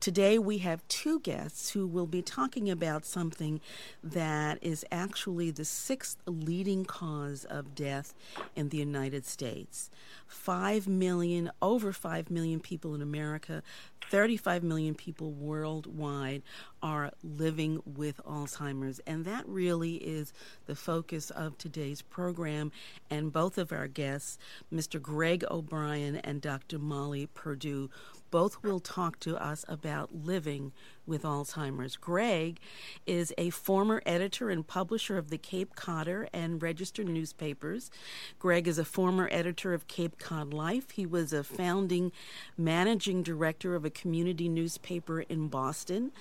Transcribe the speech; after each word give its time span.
Today 0.00 0.38
we 0.38 0.58
have 0.58 0.88
two 0.88 1.20
guests 1.20 1.72
who 1.72 1.86
will 1.86 2.06
be 2.06 2.22
talking 2.22 2.70
about 2.70 3.04
something 3.04 3.60
that 4.02 4.56
is 4.62 4.82
actually 4.90 5.50
the 5.50 5.66
sixth 5.66 6.16
leading 6.24 6.86
cause 6.86 7.44
of 7.44 7.74
death 7.74 8.14
in 8.56 8.70
the 8.70 8.78
United 8.78 9.26
States. 9.26 9.90
5 10.26 10.88
million, 10.88 11.50
over 11.60 11.92
5 11.92 12.30
million 12.30 12.60
people 12.60 12.94
in 12.94 13.02
America, 13.02 13.62
35 14.10 14.62
million 14.62 14.94
people 14.94 15.32
worldwide 15.32 16.42
are 16.82 17.10
living 17.22 17.82
with 17.84 18.24
Alzheimer's. 18.24 19.00
And 19.06 19.26
that 19.26 19.46
really 19.46 19.96
is 19.96 20.32
the 20.64 20.74
focus 20.74 21.28
of 21.28 21.58
today's 21.58 22.00
program. 22.00 22.72
And 23.10 23.30
both 23.30 23.58
of 23.58 23.70
our 23.70 23.86
guests, 23.86 24.38
Mr. 24.72 25.00
Greg 25.00 25.44
O'Brien 25.50 26.16
and 26.16 26.40
Dr. 26.40 26.78
Molly 26.78 27.26
Perdue, 27.26 27.90
both 28.30 28.62
will 28.62 28.80
talk 28.80 29.18
to 29.20 29.36
us 29.36 29.64
about 29.68 30.14
living 30.14 30.72
with 31.06 31.22
Alzheimer's. 31.22 31.96
Greg 31.96 32.60
is 33.06 33.34
a 33.36 33.50
former 33.50 34.00
editor 34.06 34.48
and 34.48 34.66
publisher 34.66 35.18
of 35.18 35.30
the 35.30 35.38
Cape 35.38 35.74
Codder 35.74 36.28
and 36.32 36.62
Register 36.62 37.02
newspapers. 37.02 37.90
Greg 38.38 38.68
is 38.68 38.78
a 38.78 38.84
former 38.84 39.28
editor 39.32 39.74
of 39.74 39.88
Cape 39.88 40.18
Cod 40.18 40.54
Life. 40.54 40.90
He 40.90 41.04
was 41.04 41.32
a 41.32 41.42
founding 41.42 42.12
managing 42.56 43.22
director 43.22 43.74
of 43.74 43.84
a 43.84 43.90
community 43.90 44.48
newspaper 44.48 45.20
in 45.22 45.48
Boston. 45.48 46.12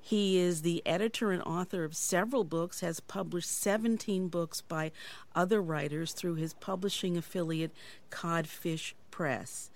He 0.00 0.38
is 0.38 0.62
the 0.62 0.82
editor 0.86 1.30
and 1.30 1.42
author 1.42 1.84
of 1.84 1.94
several 1.94 2.44
books, 2.44 2.80
has 2.80 3.00
published 3.00 3.50
17 3.50 4.28
books 4.28 4.62
by 4.62 4.90
other 5.34 5.60
writers 5.60 6.12
through 6.12 6.36
his 6.36 6.54
publishing 6.54 7.16
affiliate, 7.16 7.72
Codfish 8.08 8.94
Press. 9.18 9.68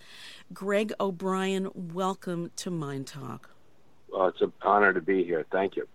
Greg 0.55 0.93
O'Brien, 1.01 1.69
welcome 1.75 2.53
to 2.55 2.71
Mind 2.71 3.09
Talk. 3.09 3.51
Well, 4.09 4.29
it's 4.29 4.41
an 4.41 4.53
honor 4.63 4.93
to 4.93 5.01
be 5.01 5.25
here. 5.25 5.45
Thank 5.51 5.75
you. 5.75 5.89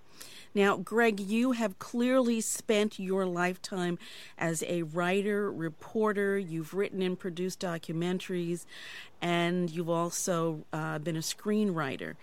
Now, 0.53 0.75
Greg, 0.75 1.21
you 1.21 1.53
have 1.53 1.79
clearly 1.79 2.41
spent 2.41 2.99
your 2.99 3.25
lifetime 3.25 3.99
as 4.37 4.63
a 4.67 4.83
writer, 4.83 5.49
reporter. 5.49 6.37
You've 6.37 6.73
written 6.73 7.01
and 7.01 7.17
produced 7.17 7.61
documentaries, 7.61 8.65
and 9.21 9.69
you've 9.69 9.89
also 9.89 10.65
uh, 10.73 10.99
been 10.99 11.15
a 11.15 11.19
screenwriter. 11.19 12.15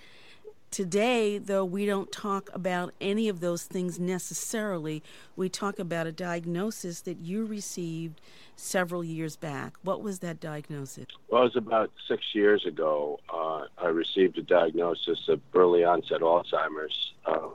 Today, 0.75 1.39
though, 1.39 1.65
we 1.65 1.87
don't 1.87 2.11
talk 2.11 2.51
about 2.53 2.95
any 3.01 3.29
of 3.29 3.39
those 3.39 3.63
things 3.63 4.01
necessarily. 4.01 5.05
We 5.37 5.49
talk 5.49 5.79
about 5.79 6.09
a 6.09 6.11
diagnosis 6.11 7.01
that 7.03 7.21
you 7.21 7.45
received 7.45 8.21
several 8.57 9.05
years 9.05 9.37
back. 9.37 9.75
What 9.85 10.03
was 10.03 10.19
that 10.19 10.41
diagnosis? 10.41 11.07
Well, 11.29 11.43
it 11.43 11.45
was 11.45 11.57
about 11.57 11.93
six 12.09 12.25
years 12.35 12.67
ago. 12.67 13.21
Uh, 13.33 13.67
I 13.79 13.87
received 13.87 14.37
a 14.37 14.43
diagnosis 14.43 15.29
of 15.29 15.41
early 15.55 15.85
onset 15.85 16.23
Alzheimer's 16.23 17.13
uh, 17.25 17.51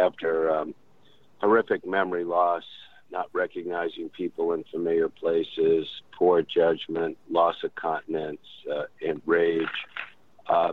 after 0.00 0.50
um, 0.50 0.74
horrific 1.42 1.86
memory 1.86 2.24
loss, 2.24 2.64
not 3.10 3.28
recognizing 3.34 4.08
people 4.08 4.54
in 4.54 4.64
familiar 4.72 5.10
places, 5.10 5.86
poor 6.18 6.40
judgment, 6.40 7.18
loss 7.28 7.56
of 7.64 7.74
continence, 7.74 8.40
uh, 8.72 8.84
and 9.06 9.20
rage. 9.26 9.66
Uh, 10.46 10.72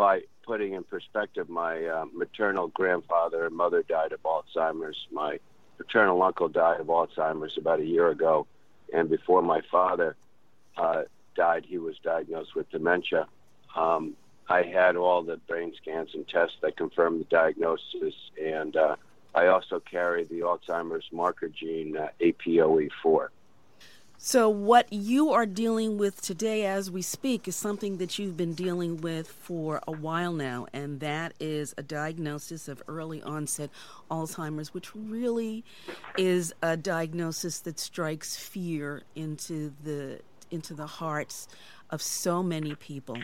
by 0.00 0.22
putting 0.50 0.72
in 0.72 0.82
perspective, 0.82 1.48
my 1.48 1.86
uh, 1.86 2.04
maternal 2.12 2.66
grandfather 2.66 3.46
and 3.46 3.54
mother 3.54 3.84
died 3.84 4.10
of 4.10 4.20
Alzheimer's. 4.24 4.96
My 5.12 5.38
paternal 5.78 6.20
uncle 6.24 6.48
died 6.48 6.80
of 6.80 6.88
Alzheimer's 6.88 7.56
about 7.56 7.78
a 7.78 7.84
year 7.84 8.08
ago, 8.08 8.48
and 8.92 9.08
before 9.08 9.42
my 9.42 9.60
father 9.70 10.16
uh, 10.76 11.02
died, 11.36 11.66
he 11.68 11.78
was 11.78 11.94
diagnosed 12.02 12.56
with 12.56 12.68
dementia. 12.70 13.28
Um, 13.76 14.16
I 14.48 14.62
had 14.62 14.96
all 14.96 15.22
the 15.22 15.36
brain 15.36 15.72
scans 15.80 16.10
and 16.14 16.26
tests 16.26 16.56
that 16.62 16.76
confirmed 16.76 17.20
the 17.20 17.26
diagnosis, 17.26 18.14
and 18.44 18.74
uh, 18.74 18.96
I 19.32 19.46
also 19.46 19.78
carry 19.78 20.24
the 20.24 20.40
Alzheimer's 20.40 21.06
marker 21.12 21.48
gene 21.48 21.96
uh, 21.96 22.08
APOE4. 22.20 23.28
So, 24.22 24.50
what 24.50 24.92
you 24.92 25.30
are 25.30 25.46
dealing 25.46 25.96
with 25.96 26.20
today 26.20 26.66
as 26.66 26.90
we 26.90 27.00
speak 27.00 27.48
is 27.48 27.56
something 27.56 27.96
that 27.96 28.18
you've 28.18 28.36
been 28.36 28.52
dealing 28.52 28.98
with 28.98 29.26
for 29.26 29.80
a 29.88 29.92
while 29.92 30.34
now, 30.34 30.66
and 30.74 31.00
that 31.00 31.32
is 31.40 31.74
a 31.78 31.82
diagnosis 31.82 32.68
of 32.68 32.82
early 32.86 33.22
onset 33.22 33.70
Alzheimer's, 34.10 34.74
which 34.74 34.94
really 34.94 35.64
is 36.18 36.52
a 36.60 36.76
diagnosis 36.76 37.60
that 37.60 37.78
strikes 37.78 38.36
fear 38.36 39.04
into 39.14 39.72
the 39.82 40.20
into 40.50 40.74
the 40.74 40.86
hearts 40.86 41.48
of 41.88 42.02
so 42.02 42.42
many 42.42 42.74
people. 42.74 43.16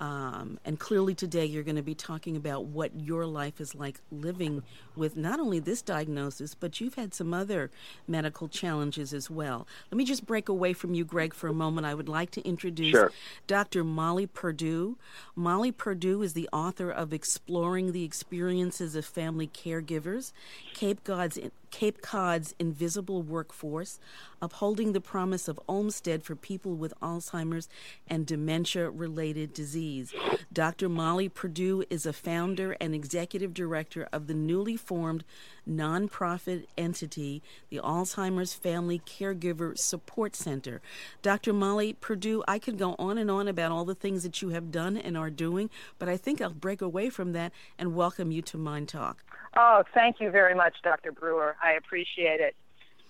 Um, 0.00 0.58
and 0.64 0.80
clearly, 0.80 1.14
today 1.14 1.44
you're 1.44 1.62
going 1.62 1.76
to 1.76 1.82
be 1.82 1.94
talking 1.94 2.34
about 2.34 2.64
what 2.64 2.98
your 2.98 3.26
life 3.26 3.60
is 3.60 3.74
like 3.74 4.00
living 4.10 4.62
with 4.96 5.14
not 5.14 5.38
only 5.38 5.58
this 5.58 5.82
diagnosis, 5.82 6.54
but 6.54 6.80
you've 6.80 6.94
had 6.94 7.12
some 7.12 7.34
other 7.34 7.70
medical 8.08 8.48
challenges 8.48 9.12
as 9.12 9.30
well. 9.30 9.68
Let 9.90 9.98
me 9.98 10.06
just 10.06 10.24
break 10.24 10.48
away 10.48 10.72
from 10.72 10.94
you, 10.94 11.04
Greg, 11.04 11.34
for 11.34 11.48
a 11.48 11.52
moment. 11.52 11.86
I 11.86 11.94
would 11.94 12.08
like 12.08 12.30
to 12.32 12.48
introduce 12.48 12.92
sure. 12.92 13.12
Dr. 13.46 13.84
Molly 13.84 14.26
Perdue. 14.26 14.96
Molly 15.36 15.70
Perdue 15.70 16.22
is 16.22 16.32
the 16.32 16.48
author 16.50 16.90
of 16.90 17.12
Exploring 17.12 17.92
the 17.92 18.04
Experiences 18.04 18.96
of 18.96 19.04
Family 19.04 19.48
Caregivers, 19.48 20.32
Cape 20.72 21.04
Cod's 21.04 21.38
Cape 21.80 22.02
Cod's 22.02 22.54
invisible 22.58 23.22
workforce, 23.22 23.98
upholding 24.42 24.92
the 24.92 25.00
promise 25.00 25.48
of 25.48 25.58
Olmstead 25.66 26.22
for 26.22 26.36
people 26.36 26.74
with 26.74 26.92
Alzheimer's 27.00 27.70
and 28.06 28.26
dementia 28.26 28.90
related 28.90 29.54
disease. 29.54 30.12
Dr. 30.52 30.90
Molly 30.90 31.30
Perdue 31.30 31.84
is 31.88 32.04
a 32.04 32.12
founder 32.12 32.76
and 32.82 32.94
executive 32.94 33.54
director 33.54 34.06
of 34.12 34.26
the 34.26 34.34
newly 34.34 34.76
formed 34.76 35.24
nonprofit 35.66 36.66
entity, 36.76 37.42
the 37.70 37.78
Alzheimer's 37.78 38.52
Family 38.52 38.98
Caregiver 38.98 39.78
Support 39.78 40.36
Center. 40.36 40.82
Dr. 41.22 41.54
Molly 41.54 41.94
Perdue, 41.94 42.44
I 42.46 42.58
could 42.58 42.76
go 42.76 42.94
on 42.98 43.16
and 43.16 43.30
on 43.30 43.48
about 43.48 43.72
all 43.72 43.86
the 43.86 43.94
things 43.94 44.22
that 44.22 44.42
you 44.42 44.50
have 44.50 44.70
done 44.70 44.98
and 44.98 45.16
are 45.16 45.30
doing, 45.30 45.70
but 45.98 46.10
I 46.10 46.18
think 46.18 46.42
I'll 46.42 46.50
break 46.50 46.82
away 46.82 47.08
from 47.08 47.32
that 47.32 47.52
and 47.78 47.94
welcome 47.94 48.30
you 48.30 48.42
to 48.42 48.58
MyNDTALK. 48.58 49.14
Oh, 49.56 49.82
thank 49.94 50.20
you 50.20 50.30
very 50.30 50.54
much, 50.54 50.76
Dr. 50.82 51.12
Brewer. 51.12 51.56
I 51.62 51.72
appreciate 51.72 52.40
it. 52.40 52.54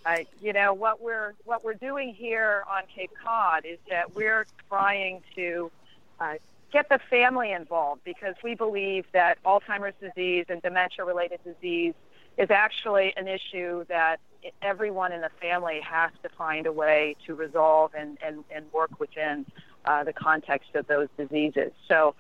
I, 0.07 0.27
you 0.41 0.55
know 0.55 0.73
what 0.73 1.03
we're 1.03 1.35
what 1.45 1.63
we're 1.63 1.75
doing 1.75 2.15
here 2.15 2.65
on 2.71 2.85
Cape 2.95 3.11
Cod 3.23 3.67
is 3.67 3.79
that 3.91 4.15
we're 4.15 4.47
trying 4.69 5.23
to 5.35 5.71
uh, 6.19 6.35
get 6.73 6.89
the 6.89 6.99
family 7.11 7.53
involved 7.53 8.03
because 8.05 8.35
we 8.43 8.55
believe 8.55 9.05
that 9.13 9.43
Alzheimer's 9.45 9.95
disease 10.01 10.47
and 10.49 10.63
dementia-related 10.63 11.41
disease 11.45 11.93
is 12.39 12.51
actually 12.51 13.13
an 13.17 13.29
issue 13.29 13.85
that 13.89 14.21
everyone 14.63 15.13
in 15.13 15.21
the 15.21 15.31
family 15.41 15.81
has 15.83 16.11
to 16.23 16.31
find 16.31 16.67
a 16.67 16.73
way 16.73 17.15
to 17.27 17.35
resolve 17.35 17.93
and 17.95 18.17
and, 18.23 18.45
and 18.51 18.73
work 18.73 18.99
within 18.99 19.45
uh, 19.85 20.03
the 20.05 20.15
context 20.15 20.75
of 20.75 20.87
those 20.87 21.09
diseases. 21.19 21.73
So 21.89 22.15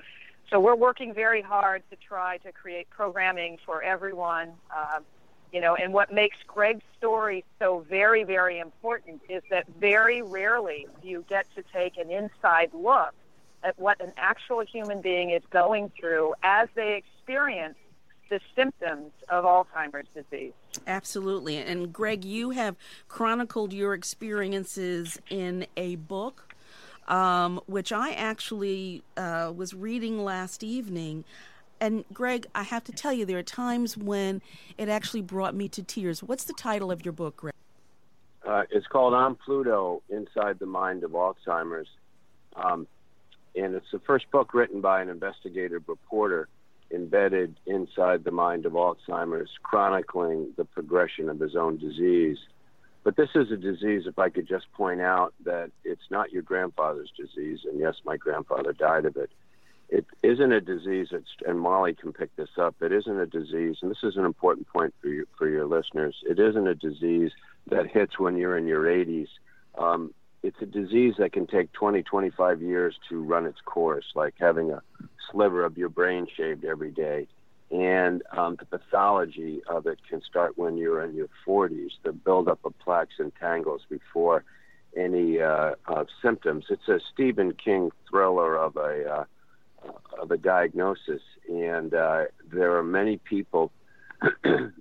so 0.50 0.58
we're 0.58 0.74
working 0.74 1.14
very 1.14 1.42
hard 1.42 1.82
to 1.90 1.96
try 1.96 2.38
to 2.38 2.52
create 2.52 2.90
programming 2.90 3.58
for 3.64 3.82
everyone. 3.82 4.52
Uh, 4.74 5.00
you 5.52 5.60
know, 5.60 5.74
and 5.74 5.92
what 5.92 6.12
makes 6.12 6.36
Greg's 6.46 6.84
story 6.96 7.44
so 7.58 7.84
very, 7.88 8.24
very 8.24 8.58
important 8.58 9.20
is 9.28 9.42
that 9.50 9.66
very 9.78 10.22
rarely 10.22 10.86
do 11.02 11.08
you 11.08 11.24
get 11.28 11.46
to 11.56 11.64
take 11.72 11.96
an 11.96 12.10
inside 12.10 12.70
look 12.72 13.14
at 13.62 13.78
what 13.78 14.00
an 14.00 14.12
actual 14.16 14.60
human 14.60 15.00
being 15.00 15.30
is 15.30 15.42
going 15.50 15.90
through 15.98 16.34
as 16.42 16.68
they 16.74 16.94
experience 16.94 17.76
the 18.30 18.40
symptoms 18.54 19.10
of 19.28 19.44
Alzheimer's 19.44 20.06
disease. 20.14 20.52
Absolutely. 20.86 21.56
And 21.56 21.92
Greg, 21.92 22.24
you 22.24 22.50
have 22.50 22.76
chronicled 23.08 23.72
your 23.72 23.92
experiences 23.92 25.18
in 25.28 25.66
a 25.76 25.96
book 25.96 26.49
um, 27.08 27.60
which 27.66 27.92
I 27.92 28.12
actually 28.12 29.02
uh, 29.16 29.52
was 29.54 29.74
reading 29.74 30.24
last 30.24 30.62
evening. 30.62 31.24
And 31.80 32.04
Greg, 32.12 32.46
I 32.54 32.62
have 32.62 32.84
to 32.84 32.92
tell 32.92 33.12
you, 33.12 33.24
there 33.24 33.38
are 33.38 33.42
times 33.42 33.96
when 33.96 34.42
it 34.76 34.88
actually 34.88 35.22
brought 35.22 35.54
me 35.54 35.68
to 35.70 35.82
tears. 35.82 36.22
What's 36.22 36.44
the 36.44 36.52
title 36.52 36.90
of 36.92 37.04
your 37.04 37.12
book, 37.12 37.38
Greg? 37.38 37.54
Uh, 38.46 38.64
it's 38.70 38.86
called 38.86 39.14
On 39.14 39.34
Pluto 39.34 40.02
Inside 40.08 40.58
the 40.58 40.66
Mind 40.66 41.04
of 41.04 41.12
Alzheimer's. 41.12 41.88
Um, 42.56 42.86
and 43.54 43.74
it's 43.74 43.90
the 43.92 44.00
first 44.00 44.30
book 44.30 44.54
written 44.54 44.80
by 44.80 45.02
an 45.02 45.08
investigative 45.08 45.82
reporter 45.88 46.48
embedded 46.92 47.54
inside 47.66 48.24
the 48.24 48.30
mind 48.30 48.66
of 48.66 48.72
Alzheimer's, 48.72 49.50
chronicling 49.62 50.52
the 50.56 50.64
progression 50.64 51.28
of 51.28 51.38
his 51.38 51.54
own 51.56 51.78
disease. 51.78 52.38
But 53.02 53.16
this 53.16 53.30
is 53.34 53.50
a 53.50 53.56
disease, 53.56 54.02
if 54.06 54.18
I 54.18 54.28
could 54.28 54.46
just 54.46 54.70
point 54.72 55.00
out 55.00 55.32
that 55.44 55.70
it's 55.84 56.10
not 56.10 56.32
your 56.32 56.42
grandfather's 56.42 57.10
disease, 57.16 57.60
and 57.64 57.78
yes, 57.78 57.94
my 58.04 58.16
grandfather 58.16 58.72
died 58.72 59.06
of 59.06 59.16
it. 59.16 59.30
It 59.88 60.06
isn't 60.22 60.52
a 60.52 60.60
disease, 60.60 61.08
that's, 61.10 61.24
and 61.46 61.58
Molly 61.58 61.94
can 61.94 62.12
pick 62.12 62.34
this 62.36 62.50
up, 62.58 62.76
it 62.80 62.92
isn't 62.92 63.18
a 63.18 63.26
disease, 63.26 63.78
and 63.82 63.90
this 63.90 64.04
is 64.04 64.16
an 64.16 64.24
important 64.24 64.68
point 64.68 64.94
for, 65.00 65.08
you, 65.08 65.26
for 65.36 65.48
your 65.48 65.66
listeners. 65.66 66.14
It 66.28 66.38
isn't 66.38 66.66
a 66.66 66.74
disease 66.74 67.32
that 67.70 67.86
hits 67.86 68.18
when 68.18 68.36
you're 68.36 68.56
in 68.56 68.66
your 68.66 68.84
80s. 68.84 69.28
Um, 69.78 70.14
it's 70.42 70.60
a 70.60 70.66
disease 70.66 71.14
that 71.18 71.32
can 71.32 71.46
take 71.46 71.72
20, 71.72 72.02
25 72.02 72.62
years 72.62 72.96
to 73.08 73.22
run 73.22 73.46
its 73.46 73.60
course, 73.64 74.06
like 74.14 74.34
having 74.38 74.70
a 74.70 74.82
sliver 75.30 75.64
of 75.64 75.76
your 75.76 75.88
brain 75.88 76.26
shaved 76.36 76.64
every 76.64 76.90
day. 76.90 77.26
And 77.70 78.22
um, 78.32 78.56
the 78.58 78.64
pathology 78.64 79.60
of 79.68 79.86
it 79.86 79.98
can 80.08 80.22
start 80.22 80.58
when 80.58 80.76
you're 80.76 81.04
in 81.04 81.14
your 81.14 81.28
40s, 81.46 81.90
the 82.02 82.12
buildup 82.12 82.58
of 82.64 82.76
plaques 82.80 83.14
and 83.18 83.32
tangles 83.38 83.82
before 83.88 84.44
any 84.96 85.40
uh, 85.40 85.74
symptoms. 86.20 86.64
It's 86.68 86.88
a 86.88 86.98
Stephen 87.12 87.52
King 87.52 87.90
thriller 88.08 88.56
of 88.56 88.76
a 88.76 89.04
uh, 89.08 89.24
of 90.20 90.30
a 90.30 90.36
diagnosis, 90.36 91.22
and 91.48 91.94
uh, 91.94 92.24
there 92.52 92.76
are 92.76 92.82
many 92.82 93.16
people, 93.16 93.72
you 94.44 94.72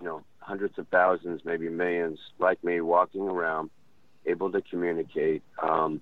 know, 0.00 0.22
hundreds 0.38 0.78
of 0.78 0.86
thousands, 0.88 1.40
maybe 1.44 1.68
millions, 1.68 2.18
like 2.38 2.62
me, 2.62 2.80
walking 2.80 3.22
around, 3.22 3.70
able 4.26 4.52
to 4.52 4.62
communicate. 4.62 5.42
Um, 5.60 6.00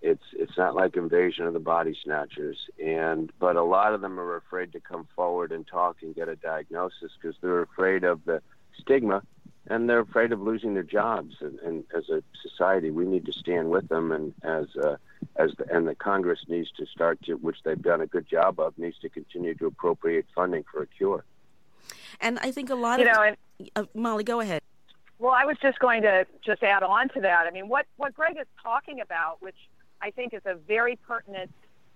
it's 0.00 0.24
it's 0.32 0.56
not 0.56 0.74
like 0.74 0.96
invasion 0.96 1.46
of 1.46 1.52
the 1.52 1.60
body 1.60 1.96
snatchers, 2.04 2.56
and 2.82 3.32
but 3.38 3.56
a 3.56 3.62
lot 3.62 3.94
of 3.94 4.00
them 4.00 4.18
are 4.18 4.36
afraid 4.36 4.72
to 4.72 4.80
come 4.80 5.06
forward 5.14 5.52
and 5.52 5.66
talk 5.66 5.96
and 6.02 6.14
get 6.14 6.28
a 6.28 6.36
diagnosis 6.36 7.12
because 7.20 7.36
they're 7.40 7.62
afraid 7.62 8.04
of 8.04 8.24
the 8.24 8.40
stigma 8.78 9.22
and 9.68 9.88
they're 9.88 10.00
afraid 10.00 10.32
of 10.32 10.40
losing 10.40 10.74
their 10.74 10.82
jobs. 10.82 11.36
And, 11.40 11.58
and 11.60 11.84
as 11.96 12.08
a 12.08 12.22
society, 12.42 12.90
we 12.90 13.04
need 13.04 13.26
to 13.26 13.32
stand 13.32 13.70
with 13.70 13.88
them, 13.88 14.12
and 14.12 14.34
as 14.42 14.66
uh, 14.76 14.96
as 15.36 15.50
the, 15.58 15.66
and 15.74 15.86
the 15.86 15.94
Congress 15.94 16.40
needs 16.48 16.70
to 16.78 16.86
start 16.86 17.22
to, 17.24 17.34
which 17.34 17.58
they've 17.64 17.80
done 17.80 18.00
a 18.00 18.06
good 18.06 18.28
job 18.28 18.58
of, 18.58 18.76
needs 18.78 18.98
to 19.00 19.08
continue 19.08 19.54
to 19.56 19.66
appropriate 19.66 20.26
funding 20.34 20.64
for 20.70 20.82
a 20.82 20.86
cure. 20.86 21.24
And 22.20 22.38
I 22.40 22.50
think 22.50 22.70
a 22.70 22.74
lot 22.74 22.98
you 22.98 23.08
of 23.08 23.14
know, 23.14 23.22
and, 23.22 23.70
uh, 23.76 23.84
Molly, 23.94 24.24
go 24.24 24.40
ahead. 24.40 24.62
Well, 25.18 25.32
I 25.32 25.44
was 25.44 25.56
just 25.60 25.78
going 25.80 26.02
to 26.02 26.26
just 26.44 26.62
add 26.62 26.82
on 26.82 27.08
to 27.10 27.20
that. 27.20 27.46
I 27.46 27.50
mean, 27.50 27.68
what 27.68 27.86
what 27.96 28.14
Greg 28.14 28.36
is 28.40 28.46
talking 28.62 29.00
about, 29.00 29.42
which 29.42 29.56
I 30.00 30.10
think 30.10 30.34
is 30.34 30.42
a 30.44 30.54
very 30.54 30.96
pertinent 30.96 31.50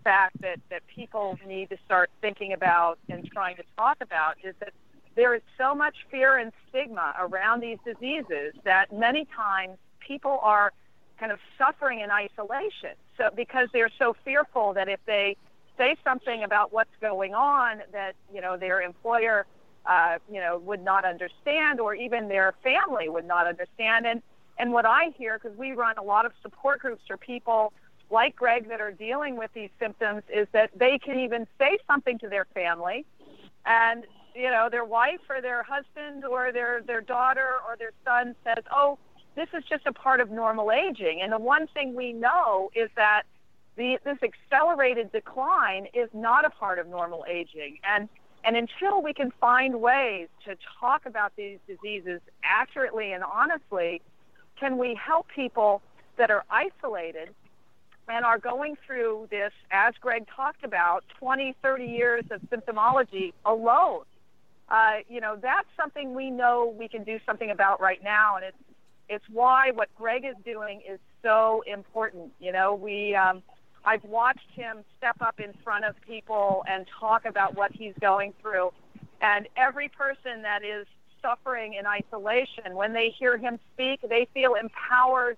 fact 0.04 0.40
that 0.40 0.58
that 0.70 0.82
people 0.86 1.38
need 1.46 1.70
to 1.70 1.76
start 1.84 2.10
thinking 2.20 2.52
about 2.52 2.98
and 3.08 3.24
trying 3.30 3.56
to 3.56 3.62
talk 3.76 3.98
about, 4.00 4.36
is 4.42 4.54
that 4.60 4.72
there 5.14 5.34
is 5.34 5.42
so 5.58 5.74
much 5.74 5.94
fear 6.10 6.38
and 6.38 6.52
stigma 6.68 7.14
around 7.18 7.60
these 7.60 7.78
diseases 7.84 8.54
that 8.64 8.92
many 8.92 9.26
times 9.36 9.76
people 10.00 10.38
are 10.42 10.72
kind 11.18 11.30
of 11.30 11.38
suffering 11.58 12.00
in 12.00 12.10
isolation. 12.10 12.94
So 13.16 13.30
because 13.34 13.68
they're 13.72 13.90
so 13.98 14.16
fearful 14.24 14.72
that 14.74 14.88
if 14.88 15.00
they 15.06 15.36
say 15.78 15.96
something 16.02 16.42
about 16.42 16.72
what's 16.72 16.94
going 17.00 17.34
on, 17.34 17.82
that 17.92 18.14
you 18.34 18.40
know 18.40 18.56
their 18.56 18.80
employer, 18.80 19.46
uh, 19.86 20.18
you 20.30 20.40
know, 20.40 20.58
would 20.58 20.82
not 20.82 21.04
understand, 21.04 21.80
or 21.80 21.94
even 21.94 22.28
their 22.28 22.54
family 22.62 23.08
would 23.08 23.26
not 23.26 23.46
understand. 23.46 24.06
And 24.06 24.22
and 24.58 24.72
what 24.72 24.86
I 24.86 25.12
hear, 25.16 25.38
because 25.38 25.56
we 25.56 25.72
run 25.72 25.96
a 25.98 26.02
lot 26.02 26.26
of 26.26 26.32
support 26.42 26.80
groups 26.80 27.02
for 27.06 27.16
people 27.16 27.72
like 28.12 28.36
Greg 28.36 28.68
that 28.68 28.80
are 28.80 28.92
dealing 28.92 29.36
with 29.36 29.50
these 29.54 29.70
symptoms, 29.80 30.22
is 30.32 30.46
that 30.52 30.70
they 30.76 30.98
can 30.98 31.18
even 31.18 31.46
say 31.58 31.78
something 31.86 32.18
to 32.18 32.28
their 32.28 32.46
family, 32.54 33.04
and 33.66 34.04
you 34.34 34.50
know, 34.50 34.68
their 34.70 34.84
wife 34.84 35.20
or 35.28 35.40
their 35.40 35.62
husband 35.62 36.24
or 36.24 36.52
their 36.52 36.82
their 36.82 37.00
daughter 37.00 37.54
or 37.66 37.76
their 37.76 37.92
son 38.04 38.34
says, 38.44 38.64
"Oh, 38.70 38.98
this 39.34 39.48
is 39.54 39.64
just 39.64 39.86
a 39.86 39.92
part 39.92 40.20
of 40.20 40.30
normal 40.30 40.70
aging." 40.70 41.22
And 41.22 41.32
the 41.32 41.38
one 41.38 41.66
thing 41.68 41.94
we 41.94 42.12
know 42.12 42.70
is 42.74 42.90
that 42.96 43.22
the 43.76 43.98
this 44.04 44.18
accelerated 44.22 45.12
decline 45.12 45.86
is 45.94 46.08
not 46.12 46.44
a 46.44 46.50
part 46.50 46.78
of 46.78 46.86
normal 46.88 47.24
aging. 47.28 47.78
And 47.84 48.08
and 48.44 48.56
until 48.56 49.02
we 49.02 49.14
can 49.14 49.30
find 49.40 49.80
ways 49.80 50.28
to 50.44 50.56
talk 50.80 51.06
about 51.06 51.32
these 51.36 51.58
diseases 51.66 52.20
accurately 52.42 53.12
and 53.12 53.22
honestly, 53.22 54.02
can 54.58 54.78
we 54.78 54.94
help 54.94 55.28
people 55.28 55.80
that 56.16 56.30
are 56.30 56.44
isolated 56.50 57.34
and 58.08 58.24
are 58.24 58.38
going 58.38 58.76
through 58.86 59.28
this, 59.30 59.52
as 59.70 59.94
Greg 60.00 60.26
talked 60.34 60.64
about, 60.64 61.04
20, 61.18 61.54
30 61.62 61.84
years 61.84 62.24
of 62.30 62.40
symptomology 62.50 63.32
alone? 63.44 64.02
uh, 64.72 65.00
you 65.08 65.20
know, 65.20 65.36
that's 65.40 65.68
something 65.76 66.14
we 66.14 66.30
know 66.30 66.74
we 66.78 66.88
can 66.88 67.04
do 67.04 67.20
something 67.26 67.50
about 67.50 67.80
right 67.80 68.02
now, 68.02 68.36
and 68.36 68.44
it's 68.46 68.56
it's 69.08 69.24
why 69.30 69.70
what 69.72 69.94
Greg 69.96 70.24
is 70.24 70.34
doing 70.44 70.80
is 70.88 70.98
so 71.22 71.62
important. 71.66 72.32
You 72.40 72.52
know, 72.52 72.74
we 72.74 73.14
um, 73.14 73.42
I've 73.84 74.02
watched 74.04 74.50
him 74.54 74.78
step 74.96 75.16
up 75.20 75.38
in 75.38 75.52
front 75.62 75.84
of 75.84 75.94
people 76.00 76.64
and 76.66 76.86
talk 76.98 77.26
about 77.26 77.54
what 77.54 77.70
he's 77.72 77.92
going 78.00 78.32
through, 78.40 78.72
and 79.20 79.46
every 79.56 79.90
person 79.90 80.40
that 80.42 80.64
is 80.64 80.86
suffering 81.20 81.74
in 81.74 81.86
isolation, 81.86 82.74
when 82.74 82.94
they 82.94 83.14
hear 83.16 83.36
him 83.36 83.58
speak, 83.74 84.00
they 84.08 84.26
feel 84.32 84.54
empowered 84.54 85.36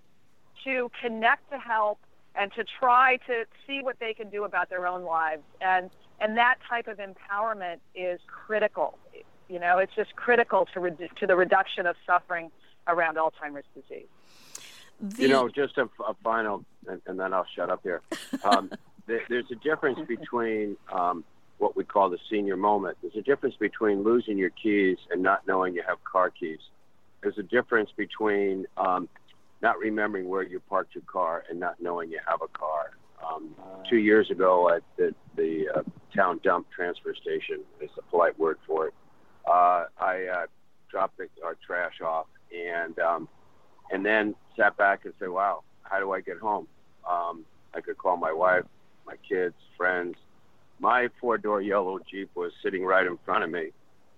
to 0.63 0.91
connect 1.03 1.51
to 1.51 1.59
help 1.59 1.99
and 2.35 2.53
to 2.55 2.65
try 2.65 3.17
to 3.27 3.45
see 3.67 3.81
what 3.83 3.99
they 4.01 4.15
can 4.15 4.29
do 4.31 4.45
about 4.45 4.71
their 4.71 4.87
own 4.87 5.05
lives. 5.05 5.43
And 5.61 5.91
and 6.21 6.37
that 6.37 6.57
type 6.69 6.87
of 6.87 6.99
empowerment 6.99 7.79
is 7.95 8.21
critical. 8.27 8.99
You 9.49 9.59
know, 9.59 9.79
it's 9.79 9.95
just 9.95 10.15
critical 10.17 10.67
to 10.73 10.81
redu- 10.81 11.15
to 11.17 11.27
the 11.27 11.37
reduction 11.37 11.87
of 11.87 11.97
suffering 12.07 12.51
around 12.87 13.17
Alzheimer's 13.17 13.67
disease. 13.75 14.07
The... 15.01 15.23
You 15.23 15.29
know, 15.29 15.49
just 15.49 15.77
a, 15.77 15.89
a 16.07 16.15
final, 16.23 16.65
and, 16.87 17.03
and, 17.07 17.19
then 17.19 17.35
I'll 17.35 17.47
shut 17.55 17.69
up 17.69 17.81
here. 17.83 18.01
Um, 18.45 18.71
there's 19.07 19.51
a 19.51 19.57
difference 19.57 19.99
between 20.07 20.77
um, 20.93 21.25
what 21.59 21.77
we 21.77 21.85
call 21.85 22.11
the 22.11 22.19
senior 22.31 22.57
moment. 22.57 22.97
There's 23.03 23.17
a 23.17 23.23
difference 23.23 23.57
between 23.57 24.03
losing 24.03 24.39
your 24.39 24.51
keys 24.51 24.99
and 25.11 25.23
not 25.23 25.47
knowing 25.47 25.75
you 25.75 25.83
have 25.87 26.03
car 26.05 26.31
keys. 26.31 26.61
There's 27.23 27.39
a 27.39 27.43
difference 27.43 27.91
between 27.97 28.67
um, 28.77 29.09
not 29.65 29.79
remembering 29.79 30.29
where 30.29 30.43
you 30.43 30.61
parked 30.61 30.95
your 30.95 31.03
car 31.11 31.43
and 31.49 31.59
not 31.59 31.77
knowing 31.81 32.11
you 32.11 32.21
have 32.29 32.43
a 32.43 32.49
car. 32.49 32.91
Um, 33.27 33.55
two 33.89 33.97
years 33.97 34.31
ago 34.31 34.69
at 34.69 34.83
the, 34.99 35.15
the 35.37 35.67
uh, 35.75 35.83
town 36.15 36.39
dump 36.45 36.67
transfer 36.71 37.15
station, 37.15 37.61
is 37.81 37.89
a 37.99 38.03
polite 38.03 38.39
word 38.39 38.59
for 38.67 38.89
it, 38.89 38.95
uh, 39.47 39.87
I 39.99 40.27
uh, 40.27 40.47
dropped 40.91 41.17
the, 41.17 41.29
our 41.43 41.57
trash 41.67 42.03
off 42.03 42.27
and 42.55 42.99
um, 42.99 43.27
and 43.91 44.05
then 44.05 44.35
sat 44.57 44.77
back 44.77 45.07
and 45.07 45.15
said, 45.19 45.31
"Wow, 45.31 45.63
how 45.83 45.99
do 45.99 46.13
I 46.13 46.21
get 46.21 46.39
home?" 46.39 46.69
Um, 47.09 47.45
I 47.75 47.81
could 47.81 47.99
call 47.99 48.17
my 48.19 48.33
wife, 48.33 48.65
my 49.07 49.17
kids, 49.29 49.55
friends. 49.77 50.17
My 50.79 51.09
four-door 51.21 51.63
yellow 51.63 51.99
Jeep 52.11 52.31
was 52.35 52.53
sitting 52.63 52.85
right 52.85 53.07
in 53.07 53.19
front 53.25 53.45
of 53.45 53.51
me, 53.51 53.71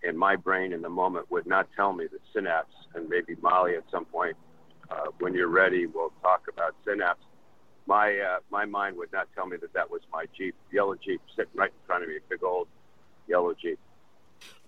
and 0.02 0.18
my 0.18 0.34
brain 0.36 0.72
in 0.72 0.82
the 0.82 0.88
moment 0.88 1.30
would 1.30 1.46
not 1.46 1.68
tell 1.76 1.92
me 1.92 2.06
the 2.06 2.18
synapse. 2.32 2.74
And 2.94 3.08
maybe 3.08 3.36
Molly 3.42 3.74
at 3.76 3.84
some 3.90 4.06
point, 4.06 4.36
uh, 4.90 5.10
when 5.18 5.34
you're 5.34 5.48
ready, 5.48 5.86
we'll 5.86 6.12
talk 6.22 6.44
about 6.48 6.74
synapse 6.84 7.24
my 7.86 8.18
uh, 8.18 8.38
my 8.50 8.64
mind 8.64 8.96
would 8.96 9.12
not 9.12 9.28
tell 9.34 9.46
me 9.46 9.56
that 9.58 9.72
that 9.72 9.90
was 9.90 10.00
my 10.12 10.26
Jeep, 10.36 10.54
yellow 10.72 10.94
Jeep, 10.96 11.20
sitting 11.36 11.52
right 11.54 11.70
in 11.70 11.86
front 11.86 12.02
of 12.02 12.08
me, 12.08 12.16
big 12.28 12.42
old 12.42 12.68
yellow 13.28 13.54
Jeep. 13.54 13.78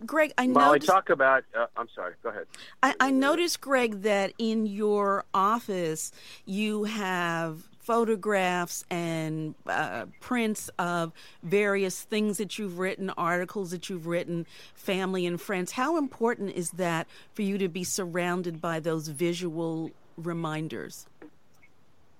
Greg, 0.06 0.32
I 0.38 0.46
Molly, 0.46 0.74
noticed. 0.78 0.90
talk 0.90 1.10
about. 1.10 1.44
Uh, 1.54 1.66
I'm 1.76 1.88
sorry. 1.94 2.14
Go 2.22 2.30
ahead. 2.30 2.46
I, 2.82 2.94
I 3.00 3.10
noticed, 3.10 3.60
Greg, 3.60 4.02
that 4.02 4.32
in 4.38 4.66
your 4.66 5.24
office 5.34 6.10
you 6.46 6.84
have 6.84 7.68
photographs 7.80 8.84
and 8.90 9.54
uh, 9.66 10.06
prints 10.20 10.70
of 10.78 11.12
various 11.42 12.00
things 12.02 12.38
that 12.38 12.58
you've 12.58 12.78
written, 12.78 13.10
articles 13.10 13.70
that 13.70 13.88
you've 13.90 14.06
written, 14.06 14.46
family 14.74 15.26
and 15.26 15.40
friends. 15.40 15.72
How 15.72 15.96
important 15.96 16.52
is 16.52 16.70
that 16.72 17.06
for 17.32 17.42
you 17.42 17.58
to 17.58 17.68
be 17.68 17.84
surrounded 17.84 18.60
by 18.60 18.80
those 18.80 19.08
visual 19.08 19.90
reminders? 20.18 21.06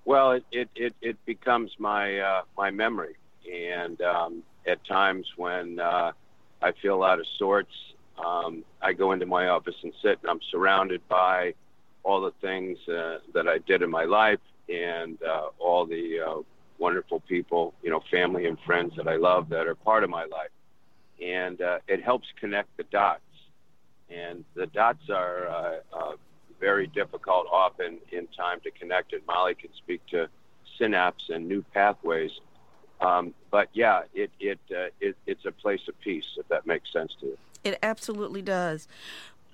Well, 0.05 0.31
it 0.31 0.43
it, 0.51 0.69
it, 0.75 0.95
it 1.01 1.25
becomes 1.25 1.71
my 1.77 2.19
uh, 2.19 2.41
my 2.57 2.71
memory, 2.71 3.15
and 3.51 4.01
um, 4.01 4.43
at 4.65 4.83
times 4.85 5.27
when 5.37 5.79
uh, 5.79 6.13
I 6.61 6.71
feel 6.71 7.03
out 7.03 7.19
of 7.19 7.27
sorts, 7.37 7.73
um, 8.17 8.63
I 8.81 8.93
go 8.93 9.11
into 9.11 9.25
my 9.25 9.49
office 9.49 9.75
and 9.83 9.93
sit, 10.01 10.19
and 10.21 10.29
I'm 10.31 10.41
surrounded 10.49 11.07
by 11.07 11.53
all 12.03 12.21
the 12.21 12.31
things 12.41 12.77
uh, 12.87 13.19
that 13.33 13.47
I 13.47 13.59
did 13.59 13.81
in 13.81 13.91
my 13.91 14.05
life 14.05 14.39
and 14.67 15.21
uh, 15.21 15.49
all 15.59 15.85
the 15.85 16.19
uh, 16.19 16.41
wonderful 16.77 17.19
people, 17.21 17.73
you 17.83 17.89
know, 17.89 18.01
family 18.09 18.45
and 18.45 18.57
friends 18.61 18.93
that 18.95 19.07
I 19.07 19.17
love 19.17 19.49
that 19.49 19.67
are 19.67 19.75
part 19.75 20.03
of 20.03 20.09
my 20.09 20.25
life, 20.25 20.49
and 21.21 21.61
uh, 21.61 21.79
it 21.87 22.01
helps 22.01 22.27
connect 22.39 22.75
the 22.77 22.83
dots. 22.83 23.21
And 24.09 24.43
the 24.55 24.65
dots 24.65 25.07
are 25.11 25.81
very 26.59 26.87
difficult 26.87 27.47
often 27.51 27.99
in 28.11 28.27
time 28.27 28.59
to 28.61 28.71
connect 28.71 29.13
it. 29.13 29.23
Molly 29.27 29.55
can 29.55 29.73
speak 29.73 30.05
to 30.07 30.27
synapse 30.77 31.29
and 31.29 31.47
new 31.47 31.63
pathways. 31.73 32.31
Um, 33.01 33.33
but 33.49 33.69
yeah, 33.73 34.03
it, 34.13 34.31
it, 34.39 34.59
uh, 34.71 34.87
it, 34.99 35.15
it's 35.25 35.45
a 35.45 35.51
place 35.51 35.81
of 35.87 35.99
peace, 36.01 36.25
if 36.37 36.47
that 36.49 36.67
makes 36.67 36.91
sense 36.91 37.15
to 37.21 37.27
you. 37.27 37.37
It 37.63 37.79
absolutely 37.81 38.41
does. 38.41 38.87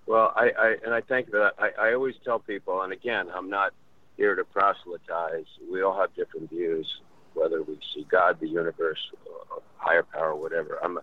Well, 0.07 0.33
I, 0.35 0.51
I 0.57 0.75
and 0.85 0.93
I 0.93 1.01
think 1.01 1.31
that 1.31 1.53
I, 1.57 1.71
I 1.79 1.93
always 1.93 2.15
tell 2.23 2.39
people, 2.39 2.81
and 2.83 2.93
again, 2.93 3.27
I'm 3.33 3.49
not 3.49 3.73
here 4.17 4.35
to 4.35 4.43
proselytize. 4.43 5.45
We 5.71 5.81
all 5.81 5.99
have 5.99 6.13
different 6.15 6.49
views, 6.49 7.01
whether 7.33 7.61
we 7.63 7.79
see 7.93 8.05
God, 8.09 8.39
the 8.39 8.47
universe, 8.47 8.99
higher 9.77 10.03
power, 10.03 10.35
whatever. 10.35 10.79
I'm 10.83 10.97
a 10.97 11.01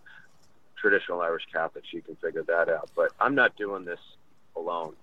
traditional 0.81 1.21
Irish 1.21 1.45
Catholic, 1.53 1.85
so 1.91 1.97
you 1.97 2.03
can 2.03 2.17
figure 2.17 2.45
that 2.45 2.69
out. 2.69 2.91
But 2.95 3.13
I'm 3.21 3.35
not 3.35 3.57
doing 3.57 3.85
this 3.85 4.01
alone 4.57 4.95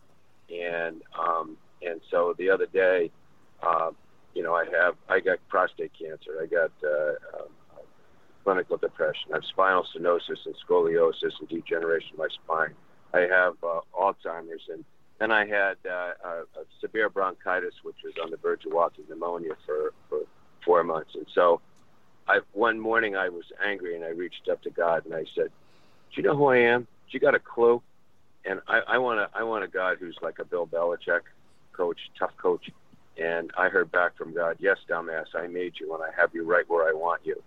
and 0.51 1.01
um, 1.17 1.57
and 1.81 2.01
so 2.11 2.33
the 2.37 2.49
other 2.49 2.65
day, 2.67 3.11
uh, 3.63 3.91
you 4.33 4.43
know, 4.43 4.53
I 4.53 4.65
have 4.65 4.95
I 5.07 5.19
got 5.19 5.39
prostate 5.47 5.91
cancer. 5.99 6.31
I 6.41 6.45
got 6.45 6.71
uh, 6.83 7.41
um, 7.41 7.49
clinical 8.43 8.77
depression. 8.77 9.31
I 9.31 9.35
have 9.35 9.45
spinal 9.45 9.85
stenosis 9.95 10.45
and 10.45 10.55
scoliosis 10.67 11.33
and 11.39 11.49
degeneration 11.49 12.13
of 12.13 12.19
my 12.19 12.27
spine. 12.43 12.73
I 13.13 13.21
have 13.21 13.55
uh, 13.63 13.81
Alzheimer's 13.93 14.61
and 14.71 14.85
then 15.19 15.31
I 15.31 15.45
had 15.45 15.75
uh, 15.85 16.13
a, 16.23 16.29
a 16.29 16.63
severe 16.79 17.09
bronchitis, 17.09 17.73
which 17.83 17.97
was 18.03 18.13
on 18.23 18.31
the 18.31 18.37
verge 18.37 18.65
of 18.65 18.71
walking 18.71 19.03
pneumonia 19.09 19.51
for, 19.65 19.93
for 20.07 20.19
four 20.63 20.83
months. 20.83 21.11
And 21.13 21.25
so, 21.35 21.61
I 22.27 22.39
one 22.53 22.79
morning 22.79 23.15
I 23.15 23.29
was 23.29 23.43
angry 23.65 23.95
and 23.95 24.05
I 24.05 24.09
reached 24.09 24.47
up 24.49 24.61
to 24.63 24.69
God 24.69 25.05
and 25.05 25.13
I 25.13 25.25
said, 25.35 25.49
"Do 26.13 26.21
you 26.21 26.23
know 26.23 26.35
who 26.35 26.45
I 26.45 26.57
am? 26.57 26.81
Do 26.83 26.87
you 27.11 27.19
got 27.19 27.35
a 27.35 27.39
clue?" 27.39 27.81
And 28.45 28.61
I, 28.67 28.81
I 28.87 28.97
want 28.97 29.19
a 29.19 29.29
I 29.33 29.43
want 29.43 29.63
a 29.63 29.67
God 29.67 29.97
who's 29.99 30.17
like 30.21 30.39
a 30.39 30.45
Bill 30.45 30.65
Belichick 30.65 31.21
coach, 31.73 31.99
tough 32.17 32.35
coach. 32.37 32.69
And 33.17 33.51
I 33.57 33.69
heard 33.69 33.91
back 33.91 34.15
from 34.17 34.33
God, 34.33 34.57
"Yes, 34.59 34.77
dumbass, 34.89 35.35
I 35.35 35.47
made 35.47 35.73
you 35.79 35.93
and 35.93 36.03
I 36.03 36.09
have 36.19 36.33
you 36.33 36.43
right 36.45 36.67
where 36.69 36.87
I 36.87 36.93
want 36.93 37.21
you." 37.25 37.41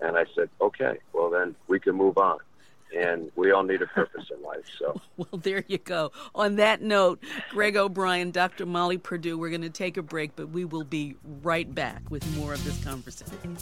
And 0.00 0.16
I 0.16 0.26
said, 0.34 0.50
"Okay, 0.60 0.98
well 1.12 1.30
then 1.30 1.54
we 1.68 1.80
can 1.80 1.94
move 1.94 2.18
on." 2.18 2.38
and 2.94 3.30
we 3.34 3.50
all 3.50 3.62
need 3.62 3.82
a 3.82 3.86
purpose 3.86 4.30
in 4.30 4.42
life. 4.42 4.64
So, 4.78 5.00
well, 5.16 5.40
there 5.40 5.64
you 5.66 5.78
go. 5.78 6.12
On 6.34 6.56
that 6.56 6.82
note, 6.82 7.22
Greg 7.50 7.76
O'Brien, 7.76 8.30
Dr. 8.30 8.66
Molly 8.66 8.98
Perdue, 8.98 9.38
we're 9.38 9.50
going 9.50 9.62
to 9.62 9.70
take 9.70 9.96
a 9.96 10.02
break, 10.02 10.36
but 10.36 10.50
we 10.50 10.64
will 10.64 10.84
be 10.84 11.16
right 11.42 11.72
back 11.72 12.10
with 12.10 12.24
more 12.36 12.52
of 12.52 12.64
this 12.64 12.82
conversation. 12.84 13.58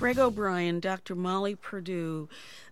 Greg 0.00 0.18
O'Brien, 0.18 0.80
Dr. 0.80 1.14
Molly 1.14 1.54
Perdue, 1.54 2.26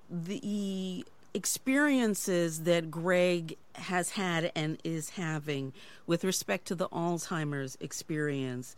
the 0.09 1.05
experiences 1.35 2.63
that 2.63 2.91
Greg 2.91 3.59
has 3.79 4.11
had 4.11 4.53
and 4.55 4.79
is 4.85 5.11
having 5.11 5.73
with 6.07 6.25
respect 6.25 6.67
to 6.67 6.75
the 6.75 6.89
Alzheimer's 6.89 7.77
experience 7.81 8.77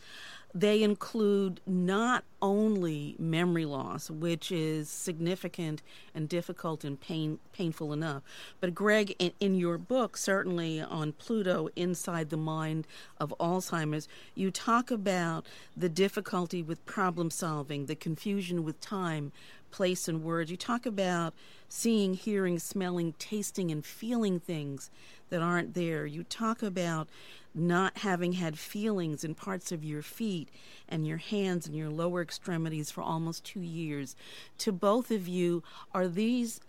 they 0.54 0.83
include 0.83 1.61
not 1.66 2.25
only 2.42 3.14
memory 3.19 3.64
loss, 3.64 4.11
which 4.11 4.50
is 4.50 4.88
significant 4.88 5.83
and 6.14 6.28
difficult 6.28 6.83
and 6.83 7.00
pain, 7.00 7.38
painful 7.52 7.92
enough, 7.92 8.23
but 8.61 8.75
Greg, 8.75 9.14
in, 9.19 9.33
in 9.38 9.54
your 9.54 9.78
book, 9.78 10.16
certainly 10.16 10.80
on 10.80 11.12
Pluto, 11.12 11.69
Inside 11.76 12.30
the 12.30 12.37
Mind 12.37 12.87
of 13.19 13.35
Alzheimer's, 13.38 14.09
you 14.35 14.50
talk 14.50 14.90
about 14.90 15.47
the 15.76 15.88
difficulty 15.88 16.62
with 16.62 16.85
problem 16.85 17.30
solving, 17.30 17.87
the 17.87 17.95
confusion 17.95 18.64
with 18.64 18.80
time, 18.80 19.33
place, 19.71 20.09
and 20.09 20.25
words. 20.25 20.50
You 20.50 20.57
talk 20.57 20.85
about 20.85 21.33
seeing, 21.70 22.14
hearing, 22.14 22.58
smelling, 22.58 23.14
tasting, 23.18 23.70
and 23.70 23.86
feeling 23.86 24.40
things 24.40 24.90
that 25.30 25.40
aren't 25.40 25.72
there. 25.74 26.04
You 26.04 26.24
talk 26.24 26.62
about 26.62 27.08
not 27.54 27.98
having 27.98 28.32
had 28.32 28.58
feelings 28.58 29.22
in 29.22 29.34
parts 29.34 29.70
of 29.70 29.84
your 29.84 30.02
feet 30.02 30.48
and 30.88 31.06
your 31.06 31.18
hands 31.18 31.66
and 31.66 31.76
your 31.76 31.88
lower 31.88 32.22
extremities 32.22 32.90
for 32.90 33.02
almost 33.02 33.44
two 33.44 33.60
years. 33.60 34.16
To 34.58 34.72
both 34.72 35.12
of 35.12 35.28
you, 35.28 35.62
are 35.94 36.08
these 36.08 36.60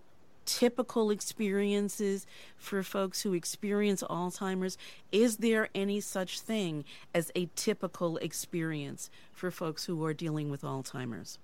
typical 0.45 1.09
experiences 1.09 2.27
for 2.55 2.83
folks 2.83 3.23
who 3.23 3.33
experience 3.33 4.03
Alzheimer's? 4.03 4.77
Is 5.11 5.37
there 5.37 5.69
any 5.73 5.99
such 5.99 6.39
thing 6.39 6.85
as 7.13 7.31
a 7.35 7.49
typical 7.55 8.17
experience 8.17 9.09
for 9.31 9.49
folks 9.49 9.85
who 9.85 10.03
are 10.05 10.13
dealing 10.13 10.51
with 10.51 10.61
Alzheimer's? 10.61 11.39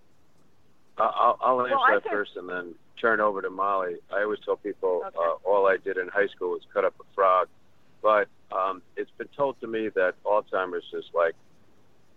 Uh, 0.99 1.03
I'll, 1.03 1.37
I'll 1.41 1.61
answer 1.61 1.75
well, 1.75 1.85
that 1.91 2.03
can... 2.03 2.11
first 2.11 2.31
and 2.35 2.49
then 2.49 2.75
turn 3.00 3.20
over 3.20 3.42
to 3.42 3.50
Molly. 3.50 3.96
I 4.12 4.24
always 4.24 4.39
tell 4.44 4.58
people 4.58 5.04
okay. 5.08 5.18
uh, 5.18 5.50
all 5.50 5.68
I 5.68 5.77
did 5.77 5.98
in 5.98 6.08
high 6.08 6.27
school 6.27 6.51
was 6.51 6.62
cut 6.74 6.86
up 6.86 6.96
a 7.00 7.04
frog 7.16 7.48
but 8.01 8.27
um, 8.51 8.82
it's 8.96 9.12
been 9.18 9.27
told 9.36 9.60
to 9.62 9.68
me 9.68 9.89
that 9.89 10.13
Alzheimer's 10.24 10.86
is 10.94 11.06
like 11.13 11.36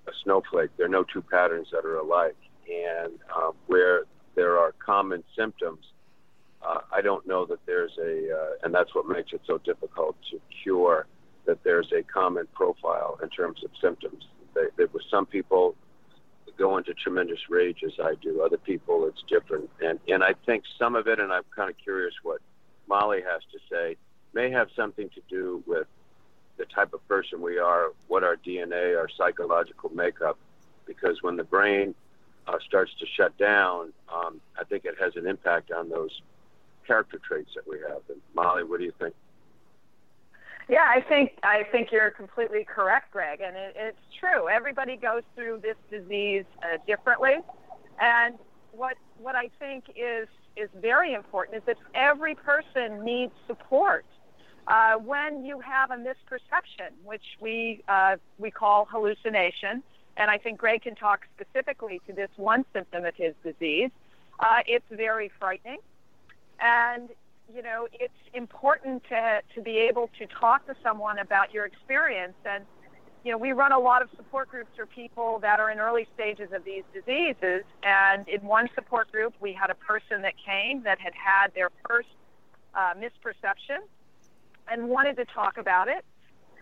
a 0.06 0.12
snowflake. 0.22 0.70
There 0.76 0.86
are 0.86 0.90
no 0.90 1.04
two 1.04 1.22
patterns 1.22 1.68
that 1.72 1.84
are 1.84 1.96
alike. 1.96 2.36
And 2.68 3.14
um, 3.34 3.52
where 3.66 4.04
there 4.36 4.58
are 4.58 4.72
common 4.84 5.24
symptoms, 5.36 5.84
uh, 6.62 6.80
I 6.92 7.00
don't 7.00 7.26
know 7.26 7.46
that 7.46 7.58
there's 7.66 7.92
a, 7.98 8.32
uh, 8.32 8.50
and 8.62 8.74
that's 8.74 8.94
what 8.94 9.08
makes 9.08 9.32
it 9.32 9.40
so 9.46 9.58
difficult 9.58 10.16
to 10.30 10.40
cure, 10.62 11.06
that 11.46 11.62
there's 11.64 11.90
a 11.92 12.02
common 12.02 12.46
profile 12.54 13.18
in 13.22 13.28
terms 13.30 13.64
of 13.64 13.70
symptoms. 13.80 14.28
They, 14.54 14.66
they, 14.76 14.84
with 14.84 15.02
some 15.10 15.26
people, 15.26 15.74
go 16.60 16.76
into 16.76 16.92
tremendous 16.92 17.48
rage 17.48 17.82
as 17.84 17.92
I 17.98 18.14
do. 18.20 18.42
Other 18.42 18.58
people, 18.58 19.06
it's 19.06 19.22
different. 19.26 19.70
And, 19.80 19.98
and 20.06 20.22
I 20.22 20.34
think 20.44 20.64
some 20.78 20.94
of 20.94 21.08
it, 21.08 21.18
and 21.18 21.32
I'm 21.32 21.42
kind 21.56 21.70
of 21.70 21.76
curious 21.78 22.12
what 22.22 22.42
Molly 22.86 23.22
has 23.22 23.40
to 23.52 23.58
say, 23.70 23.96
may 24.34 24.50
have 24.50 24.68
something 24.76 25.08
to 25.08 25.22
do 25.28 25.64
with 25.66 25.86
the 26.58 26.66
type 26.66 26.92
of 26.92 27.06
person 27.08 27.40
we 27.40 27.58
are, 27.58 27.92
what 28.08 28.22
our 28.22 28.36
DNA, 28.36 28.96
our 28.96 29.08
psychological 29.08 29.90
makeup, 29.94 30.36
because 30.86 31.22
when 31.22 31.36
the 31.36 31.44
brain 31.44 31.94
uh, 32.46 32.58
starts 32.66 32.92
to 33.00 33.06
shut 33.06 33.36
down, 33.38 33.94
um, 34.14 34.38
I 34.58 34.64
think 34.64 34.84
it 34.84 34.96
has 35.00 35.16
an 35.16 35.26
impact 35.26 35.72
on 35.72 35.88
those 35.88 36.20
character 36.86 37.18
traits 37.26 37.52
that 37.54 37.66
we 37.66 37.78
have. 37.88 38.02
And 38.10 38.20
Molly, 38.34 38.64
what 38.64 38.80
do 38.80 38.84
you 38.84 38.92
think? 38.98 39.14
Yeah, 40.70 40.86
I 40.88 41.00
think 41.00 41.32
I 41.42 41.64
think 41.72 41.90
you're 41.90 42.12
completely 42.12 42.64
correct, 42.64 43.10
Greg, 43.10 43.40
and 43.40 43.56
it, 43.56 43.74
it's 43.76 43.98
true. 44.20 44.48
Everybody 44.48 44.96
goes 44.96 45.24
through 45.34 45.62
this 45.64 45.74
disease 45.90 46.44
uh, 46.62 46.76
differently, 46.86 47.38
and 48.00 48.36
what 48.70 48.96
what 49.18 49.34
I 49.34 49.50
think 49.58 49.86
is 49.96 50.28
is 50.56 50.68
very 50.80 51.12
important 51.12 51.56
is 51.56 51.62
that 51.66 51.76
every 51.96 52.36
person 52.36 53.04
needs 53.04 53.32
support. 53.48 54.04
Uh, 54.68 54.94
when 54.98 55.44
you 55.44 55.58
have 55.58 55.90
a 55.90 55.96
misperception, 55.96 56.90
which 57.02 57.24
we 57.40 57.82
uh, 57.88 58.14
we 58.38 58.52
call 58.52 58.84
hallucination, 58.84 59.82
and 60.16 60.30
I 60.30 60.38
think 60.38 60.58
Greg 60.60 60.82
can 60.82 60.94
talk 60.94 61.26
specifically 61.34 62.00
to 62.06 62.12
this 62.12 62.30
one 62.36 62.64
symptom 62.72 63.04
of 63.04 63.16
his 63.16 63.34
disease, 63.42 63.90
uh, 64.38 64.60
it's 64.68 64.86
very 64.88 65.32
frightening, 65.40 65.80
and 66.60 67.08
you 67.54 67.62
know 67.62 67.88
it's 67.92 68.12
important 68.34 69.02
to 69.08 69.40
to 69.54 69.62
be 69.62 69.78
able 69.78 70.10
to 70.18 70.26
talk 70.26 70.66
to 70.66 70.74
someone 70.82 71.18
about 71.18 71.52
your 71.52 71.66
experience 71.66 72.34
and. 72.44 72.64
You 73.22 73.32
know, 73.32 73.36
we 73.36 73.52
run 73.52 73.70
a 73.70 73.78
lot 73.78 74.00
of 74.00 74.08
support 74.16 74.48
groups 74.48 74.70
for 74.74 74.86
people 74.86 75.40
that 75.40 75.60
are 75.60 75.70
in 75.70 75.78
early 75.78 76.08
stages 76.14 76.52
of 76.54 76.64
these 76.64 76.84
diseases. 76.94 77.64
And 77.82 78.26
in 78.26 78.40
one 78.40 78.70
support 78.74 79.12
group, 79.12 79.34
we 79.40 79.52
had 79.52 79.68
a 79.68 79.74
person 79.74 80.22
that 80.22 80.32
came 80.42 80.82
that 80.84 80.98
had 80.98 81.12
had 81.12 81.52
their 81.54 81.68
first 81.86 82.08
uh, 82.74 82.94
misperception 82.96 83.80
and 84.70 84.88
wanted 84.88 85.16
to 85.16 85.26
talk 85.26 85.58
about 85.58 85.88
it 85.88 86.02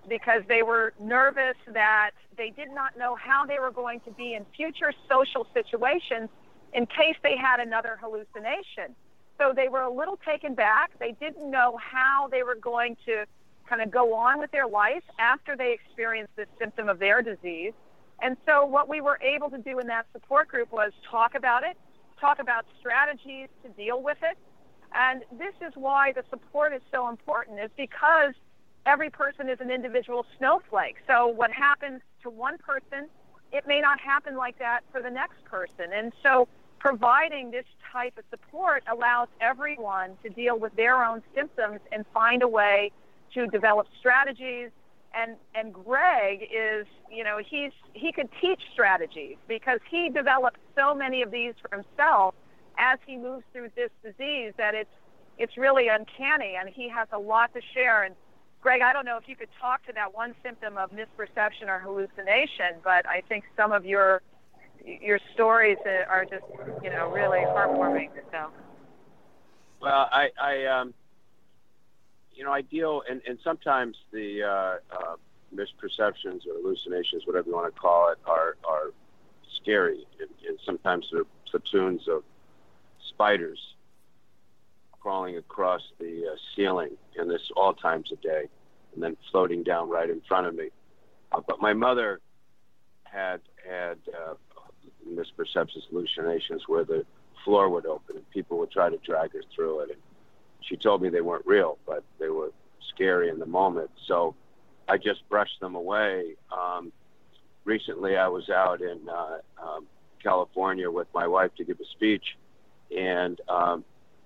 because 0.09 0.42
they 0.49 0.64
were 0.64 0.95
nervous 1.00 1.54
that 1.73 2.11
they 2.37 2.50
did 2.50 2.71
not 2.73 2.99
know 2.99 3.14
how 3.14 3.47
they 3.47 3.61
were 3.61 3.71
going 3.71 4.00
to 4.00 4.11
be 4.11 4.35
in 4.35 4.45
future 4.57 4.92
social 5.09 5.47
situations 5.54 6.28
in 6.73 6.87
case 6.87 7.14
they 7.23 7.37
had 7.37 7.61
another 7.61 7.99
hallucination. 8.00 8.97
So 9.38 9.52
they 9.54 9.68
were 9.68 9.83
a 9.83 9.90
little 9.90 10.18
taken 10.26 10.54
back. 10.54 10.90
They 10.99 11.12
didn't 11.12 11.49
know 11.50 11.78
how 11.78 12.28
they 12.28 12.42
were 12.42 12.57
going 12.57 12.97
to 13.07 13.25
kind 13.68 13.80
of 13.83 13.90
go 13.90 14.14
on 14.14 14.38
with 14.38 14.50
their 14.50 14.66
life 14.66 15.02
after 15.18 15.57
they 15.57 15.73
experienced 15.73 16.35
this 16.37 16.49
symptom 16.59 16.88
of 16.88 16.99
their 16.99 17.23
disease. 17.23 17.73
And 18.21 18.37
so 18.47 18.64
what 18.64 18.88
we 18.88 19.00
were 19.00 19.18
able 19.23 19.49
to 19.50 19.59
do 19.59 19.78
in 19.78 19.87
that 19.87 20.07
support 20.12 20.49
group 20.49 20.73
was 20.73 20.92
talk 21.09 21.35
about 21.35 21.62
it, 21.62 21.76
talk 22.21 22.40
about 22.40 22.64
strategies 22.80 23.49
to 23.62 23.68
deal 23.71 24.02
with 24.02 24.18
it, 24.23 24.37
and 24.92 25.23
this 25.38 25.54
is 25.66 25.73
why 25.76 26.12
the 26.12 26.25
support 26.30 26.73
is 26.73 26.80
so 26.90 27.09
important, 27.09 27.61
is 27.61 27.71
because 27.76 28.33
every 28.87 29.11
person 29.11 29.49
is 29.49 29.61
an 29.61 29.71
individual 29.71 30.25
snowflake. 30.38 30.97
So 31.07 31.28
what 31.28 31.52
happens 31.52 32.00
to 32.23 32.30
one 32.30 32.59
person, 32.59 33.09
it 33.52 33.66
may 33.66 33.80
not 33.80 34.00
happen 34.00 34.37
like 34.37 34.59
that 34.59 34.80
for 34.90 35.02
the 35.02 35.11
next 35.11 35.45
person. 35.45 35.92
And 35.92 36.12
so 36.23 36.49
providing 36.78 37.50
this 37.50 37.64
type 37.92 38.16
of 38.18 38.25
support 38.30 38.82
allows 38.90 39.28
everyone 39.40 40.12
to 40.23 40.28
deal 40.28 40.58
with 40.58 40.75
their 40.76 41.04
own 41.04 41.23
symptoms 41.35 41.80
and 41.92 42.04
find 42.12 42.42
a 42.42 42.49
way 42.49 42.92
to 43.35 43.47
develop 43.49 43.87
strategies. 43.99 44.70
And 45.14 45.37
and 45.54 45.73
Greg 45.73 46.42
is 46.42 46.87
you 47.11 47.25
know 47.25 47.38
he's 47.38 47.73
he 47.94 48.12
could 48.12 48.28
teach 48.40 48.61
strategies 48.73 49.37
because 49.49 49.80
he 49.90 50.11
developed 50.11 50.58
so 50.76 50.94
many 50.94 51.23
of 51.23 51.30
these 51.30 51.54
for 51.61 51.75
himself 51.75 52.35
as 52.78 52.99
he 53.06 53.16
moves 53.16 53.44
through 53.52 53.70
this 53.75 53.90
disease 54.04 54.52
that 54.58 54.75
it's 54.75 54.90
it's 55.38 55.56
really 55.56 55.88
uncanny 55.88 56.56
and 56.58 56.68
he 56.68 56.88
has 56.88 57.08
a 57.12 57.18
lot 57.18 57.54
to 57.54 57.61
share. 57.75 58.02
And 58.02 58.14
Greg, 58.61 58.82
I 58.82 58.92
don't 58.92 59.06
know 59.06 59.16
if 59.16 59.28
you 59.28 59.37
could 59.37 59.49
talk 59.61 59.87
to 59.87 59.92
that 59.94 60.14
one 60.14 60.35
symptom 60.42 60.76
of 60.76 60.90
misperception 60.90 61.68
or 61.68 61.78
hallucination, 61.78 62.80
but 62.82 63.06
I 63.08 63.23
think 63.28 63.44
some 63.56 63.73
of 63.73 63.87
your 63.87 64.20
your 64.85 65.18
stories 65.35 65.78
are 66.08 66.25
just, 66.25 66.44
you 66.82 66.90
know, 66.90 67.11
really 67.11 67.40
heartwarming. 67.40 68.11
So. 68.30 68.49
Well, 69.80 70.08
I, 70.11 70.30
I 70.40 70.64
um, 70.66 70.94
you 72.35 72.44
know, 72.44 72.52
I 72.52 72.62
deal, 72.62 73.02
and, 73.08 73.20
and 73.26 73.38
sometimes 73.42 73.97
the 74.12 74.42
uh, 74.44 74.97
uh, 74.97 75.16
misperceptions 75.54 76.47
or 76.47 76.54
hallucinations, 76.62 77.26
whatever 77.26 77.49
you 77.49 77.54
want 77.54 77.75
to 77.75 77.80
call 77.80 78.11
it, 78.12 78.18
are 78.26 78.56
are 78.64 78.92
scary, 79.61 80.06
and, 80.20 80.30
and 80.47 80.58
sometimes 80.64 81.08
they're 81.12 81.25
platoons 81.50 82.06
of 82.08 82.23
spiders 83.08 83.75
crawling 85.00 85.37
across 85.37 85.82
the 85.99 86.28
uh, 86.32 86.37
ceiling, 86.54 86.97
and 87.16 87.30
this 87.30 87.50
all 87.56 87.73
times 87.73 88.12
of 88.12 88.20
day, 88.20 88.44
and 88.94 89.02
then 89.02 89.16
floating 89.30 89.62
down 89.62 89.88
right 89.88 90.11
in 90.11 90.20
front 90.28 90.47
of 90.47 90.54
me. 90.54 90.68
Uh, 91.32 91.40
but 91.47 91.61
my 91.61 91.73
mother 91.73 92.20
had 93.04 93.40
had 93.68 93.99
uh, 94.14 94.35
misperceptions, 95.17 95.88
hallucinations, 95.91 96.62
where 96.67 96.85
the 96.85 97.05
floor 97.45 97.69
would 97.69 97.87
open 97.87 98.17
and 98.17 98.31
people 98.31 98.59
would 98.59 98.71
try 98.71 98.91
to 98.91 98.97
drag 98.99 99.33
her 99.33 99.43
through 99.55 99.81
it. 99.81 99.91
And 99.91 100.00
she 100.61 100.77
told 100.77 101.03
me 101.03 101.09
they 101.09 101.21
weren't 101.21 101.47
real, 101.47 101.79
but 101.87 102.03
they 102.19 102.29
were 102.29 102.53
scary 102.88 103.29
in 103.29 103.38
the 103.38 103.47
moment. 103.47 103.91
So 104.07 104.35
I 104.88 104.97
just 104.97 105.29
brushed 105.29 105.61
them 105.61 105.75
away. 105.75 106.35
Um, 106.50 106.93
recently, 107.65 108.17
I 108.17 108.29
was 108.29 108.49
out 108.49 108.81
in 108.81 109.09
uh, 109.09 109.38
um, 109.62 109.87
California 110.23 110.91
with 110.91 111.09
my 111.15 111.27
wife 111.27 111.55
to 111.57 111.65
give 111.65 111.79
a 111.81 111.85
speech, 111.87 112.37
and 112.97 113.41
um, 113.49 113.85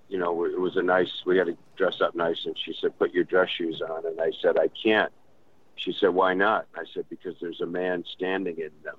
you 0.09 0.19
know 0.19 0.45
it 0.45 0.59
was 0.59 0.77
a 0.77 0.83
nice. 0.83 1.11
We 1.27 1.37
had 1.37 1.49
to 1.49 1.57
dress 1.77 2.01
up 2.01 2.15
nice, 2.15 2.47
and 2.47 2.57
she 2.57 2.75
said, 2.81 2.99
"Put 2.99 3.13
your 3.13 3.25
dress 3.25 3.51
shoes 3.51 3.83
on," 3.83 4.07
and 4.07 4.21
I 4.21 4.31
said, 4.41 4.57
"I 4.59 4.69
can't." 4.69 5.13
She 5.77 5.93
said, 5.93 6.11
"Why 6.11 6.35
not?" 6.35 6.67
I 6.77 6.85
said, 6.95 7.07
"Because 7.11 7.35
there's 7.41 7.61
a 7.61 7.67
man 7.67 8.05
standing 8.13 8.59
in 8.59 8.71
them," 8.85 8.97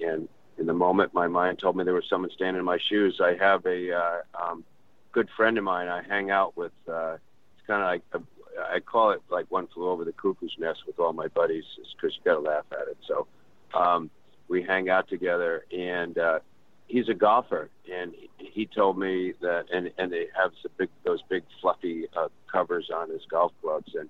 and 0.00 0.28
in 0.62 0.68
the 0.68 0.72
moment, 0.72 1.12
my 1.12 1.26
mind 1.26 1.58
told 1.58 1.74
me 1.74 1.82
there 1.82 1.92
was 1.92 2.08
someone 2.08 2.30
standing 2.30 2.60
in 2.60 2.64
my 2.64 2.78
shoes. 2.78 3.20
I 3.20 3.34
have 3.34 3.66
a 3.66 3.92
uh, 3.92 4.18
um, 4.40 4.64
good 5.10 5.28
friend 5.36 5.58
of 5.58 5.64
mine. 5.64 5.88
I 5.88 6.02
hang 6.04 6.30
out 6.30 6.56
with. 6.56 6.70
Uh, 6.88 7.14
it's 7.14 7.66
kind 7.66 7.82
of 7.82 7.88
like 7.88 8.02
a, 8.12 8.72
I 8.72 8.78
call 8.78 9.10
it 9.10 9.22
like 9.28 9.50
one 9.50 9.66
flew 9.66 9.88
over 9.88 10.04
the 10.04 10.12
cuckoo's 10.12 10.54
nest 10.60 10.86
with 10.86 11.00
all 11.00 11.12
my 11.12 11.26
buddies, 11.26 11.64
because 11.96 12.16
you 12.16 12.22
got 12.24 12.34
to 12.34 12.40
laugh 12.48 12.64
at 12.70 12.86
it. 12.86 12.96
So 13.08 13.26
um, 13.74 14.08
we 14.46 14.62
hang 14.62 14.88
out 14.88 15.08
together, 15.08 15.64
and 15.72 16.16
uh, 16.16 16.38
he's 16.86 17.08
a 17.08 17.14
golfer, 17.14 17.68
and 17.92 18.12
he, 18.14 18.30
he 18.38 18.66
told 18.66 18.96
me 18.96 19.34
that, 19.40 19.64
and 19.72 19.90
and 19.98 20.12
they 20.12 20.28
have 20.40 20.52
the 20.62 20.68
big 20.78 20.90
those 21.02 21.22
big 21.28 21.42
fluffy 21.60 22.06
uh, 22.16 22.28
covers 22.46 22.88
on 22.94 23.10
his 23.10 23.22
golf 23.28 23.50
clubs, 23.60 23.96
and 23.96 24.08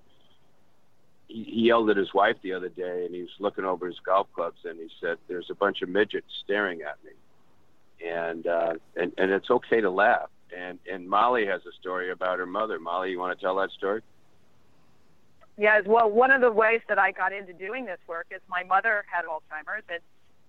he 1.33 1.67
yelled 1.69 1.89
at 1.91 1.97
his 1.97 2.13
wife 2.13 2.37
the 2.43 2.53
other 2.53 2.69
day, 2.69 3.05
and 3.07 3.15
he 3.15 3.23
was 3.23 3.31
looking 3.39 3.65
over 3.65 3.87
his 3.87 3.99
golf 4.05 4.27
clubs, 4.35 4.59
and 4.65 4.79
he 4.79 4.89
said, 5.01 5.19
"There's 5.29 5.49
a 5.51 5.55
bunch 5.55 5.83
of 5.83 5.89
midgets 5.89 6.27
staring 6.45 6.83
at 6.83 6.99
me," 7.05 7.13
and 8.07 8.47
uh, 8.47 8.75
and 8.97 9.13
and 9.17 9.31
it's 9.31 9.51
okay 9.51 9.81
to 9.81 9.91
laugh. 9.91 10.29
And 10.57 10.79
and 10.91 11.09
Molly 11.09 11.47
has 11.47 11.63
a 11.67 11.73
story 11.81 12.11
about 12.11 12.39
her 12.39 12.47
mother. 12.47 12.79
Molly, 12.79 13.11
you 13.11 13.19
want 13.19 13.39
to 13.39 13.43
tell 13.43 13.57
that 13.57 13.71
story? 13.71 14.03
Yes. 15.57 15.85
Well, 15.87 16.11
one 16.11 16.31
of 16.31 16.41
the 16.41 16.53
ways 16.53 16.81
that 16.89 16.99
I 16.99 17.13
got 17.13 17.33
into 17.33 17.53
doing 17.53 17.87
this 17.87 18.01
work 18.07 18.27
is 18.31 18.41
my 18.49 18.65
mother 18.65 19.05
had 19.11 19.25
Alzheimer's, 19.25 19.85
and 19.89 20.01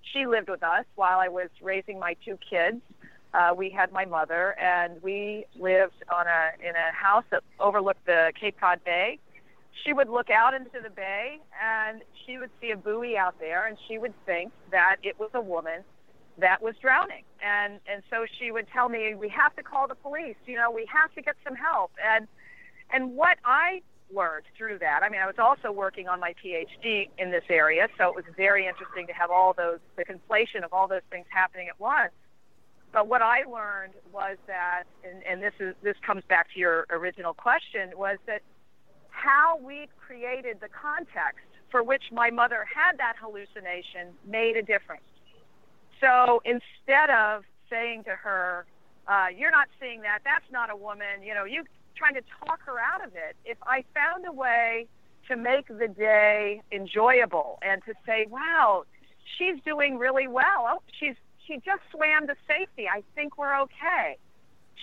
she 0.02 0.26
lived 0.26 0.50
with 0.50 0.64
us 0.64 0.86
while 0.96 1.20
I 1.20 1.30
was 1.30 1.50
raising 1.62 2.00
my 2.00 2.16
two 2.26 2.38
kids. 2.50 2.82
Uh, 3.34 3.54
we 3.56 3.70
had 3.70 3.92
my 3.92 4.06
mother, 4.06 4.58
and 4.60 5.02
we 5.02 5.46
lived 5.56 6.04
on 6.14 6.28
a 6.28 6.52
in 6.62 6.76
a 6.76 6.92
house 6.94 7.24
that 7.32 7.44
overlooked 7.60 8.06
the 8.06 8.34
Cape 8.40 8.60
Cod 8.60 8.84
Bay 8.84 9.20
she 9.84 9.94
would 9.94 10.10
look 10.10 10.30
out 10.30 10.54
into 10.54 10.80
the 10.82 10.90
bay 10.90 11.40
and 11.62 12.02
she 12.26 12.38
would 12.38 12.52
see 12.62 12.72
a 12.72 12.78
buoy 12.78 13.18
out 13.18 13.40
there 13.40 13.66
and 13.68 13.78
she 13.88 13.98
would 13.98 14.14
think 14.26 14.52
that 14.72 14.98
it 15.04 15.20
was 15.20 15.30
a 15.34 15.42
woman 15.42 15.84
that 16.38 16.62
was 16.62 16.76
drowning. 16.82 17.24
And 17.44 17.80
and 17.92 18.02
so 18.10 18.26
she 18.40 18.52
would 18.52 18.68
tell 18.74 18.90
me 18.90 19.16
we 19.16 19.30
have 19.30 19.56
to 19.56 19.64
call 19.64 19.88
the 19.88 19.96
police 19.96 20.36
you 20.46 20.56
know 20.56 20.72
we 20.72 20.88
have 20.92 21.14
to 21.16 21.22
get 21.22 21.36
some 21.44 21.56
help. 21.56 21.92
And 22.04 22.28
and 22.92 23.16
what 23.16 23.38
i 23.46 23.82
learned 24.14 24.46
through 24.56 24.78
that 24.78 25.02
i 25.02 25.10
mean 25.10 25.22
i 25.22 25.26
was 25.26 25.40
also 25.40 25.72
working 25.72 26.08
on 26.08 26.20
my 26.20 26.36
phd 26.44 27.10
in 27.18 27.32
this 27.32 27.46
area 27.50 27.88
so 27.98 28.10
it 28.10 28.16
was 28.16 28.26
very 28.38 28.68
interesting 28.68 29.08
to 29.08 29.14
have 29.14 29.32
all 29.32 29.54
those 29.54 29.80
the 29.96 30.06
conflation 30.06 30.64
of 30.64 30.72
all 30.72 30.88
those 30.88 31.02
things 31.10 31.26
happening 31.30 31.68
at 31.68 31.80
once. 31.80 32.12
But 32.92 33.08
what 33.08 33.22
i 33.22 33.44
learned 33.44 33.94
was 34.12 34.38
that 34.48 34.84
and, 35.04 35.24
and 35.24 35.42
this 35.42 35.54
is 35.60 35.74
this 35.82 35.96
comes 36.06 36.24
back 36.30 36.52
to 36.54 36.60
your 36.60 36.86
original 36.92 37.34
question 37.34 37.92
was 37.98 38.18
that 38.28 38.42
how 39.14 39.58
we 39.64 39.88
created 40.06 40.60
the 40.60 40.68
context 40.68 41.46
for 41.70 41.84
which 41.84 42.04
my 42.12 42.30
mother 42.30 42.66
had 42.66 42.98
that 42.98 43.16
hallucination 43.20 44.14
made 44.28 44.58
a 44.58 44.62
difference. 44.62 45.04
So 46.02 46.42
instead 46.44 47.10
of 47.10 47.44
saying 47.70 48.04
to 48.04 48.16
her, 48.16 48.66
uh, 49.08 49.28
"You're 49.34 49.52
not 49.52 49.70
seeing 49.80 50.02
that. 50.02 50.20
That's 50.24 50.50
not 50.52 50.70
a 50.70 50.76
woman," 50.76 51.22
you 51.22 51.34
know, 51.34 51.46
you 51.46 51.64
trying 51.96 52.16
to 52.16 52.24
talk 52.46 52.62
her 52.64 52.80
out 52.80 53.04
of 53.04 53.16
it. 53.16 53.36
If 53.46 53.58
I 53.66 53.84
found 53.94 54.26
a 54.26 54.32
way 54.32 54.88
to 55.28 55.36
make 55.36 55.68
the 55.68 55.88
day 55.88 56.62
enjoyable 56.72 57.60
and 57.62 57.84
to 57.86 57.94
say, 58.06 58.26
"Wow, 58.26 58.86
she's 59.38 59.62
doing 59.62 59.98
really 59.98 60.28
well. 60.28 60.68
Oh, 60.70 60.82
she's 61.00 61.16
she 61.46 61.58
just 61.58 61.82
swam 61.92 62.28
to 62.28 62.36
safety. 62.48 62.90
I 62.90 63.04
think 63.16 63.38
we're 63.38 63.58
okay." 63.62 64.18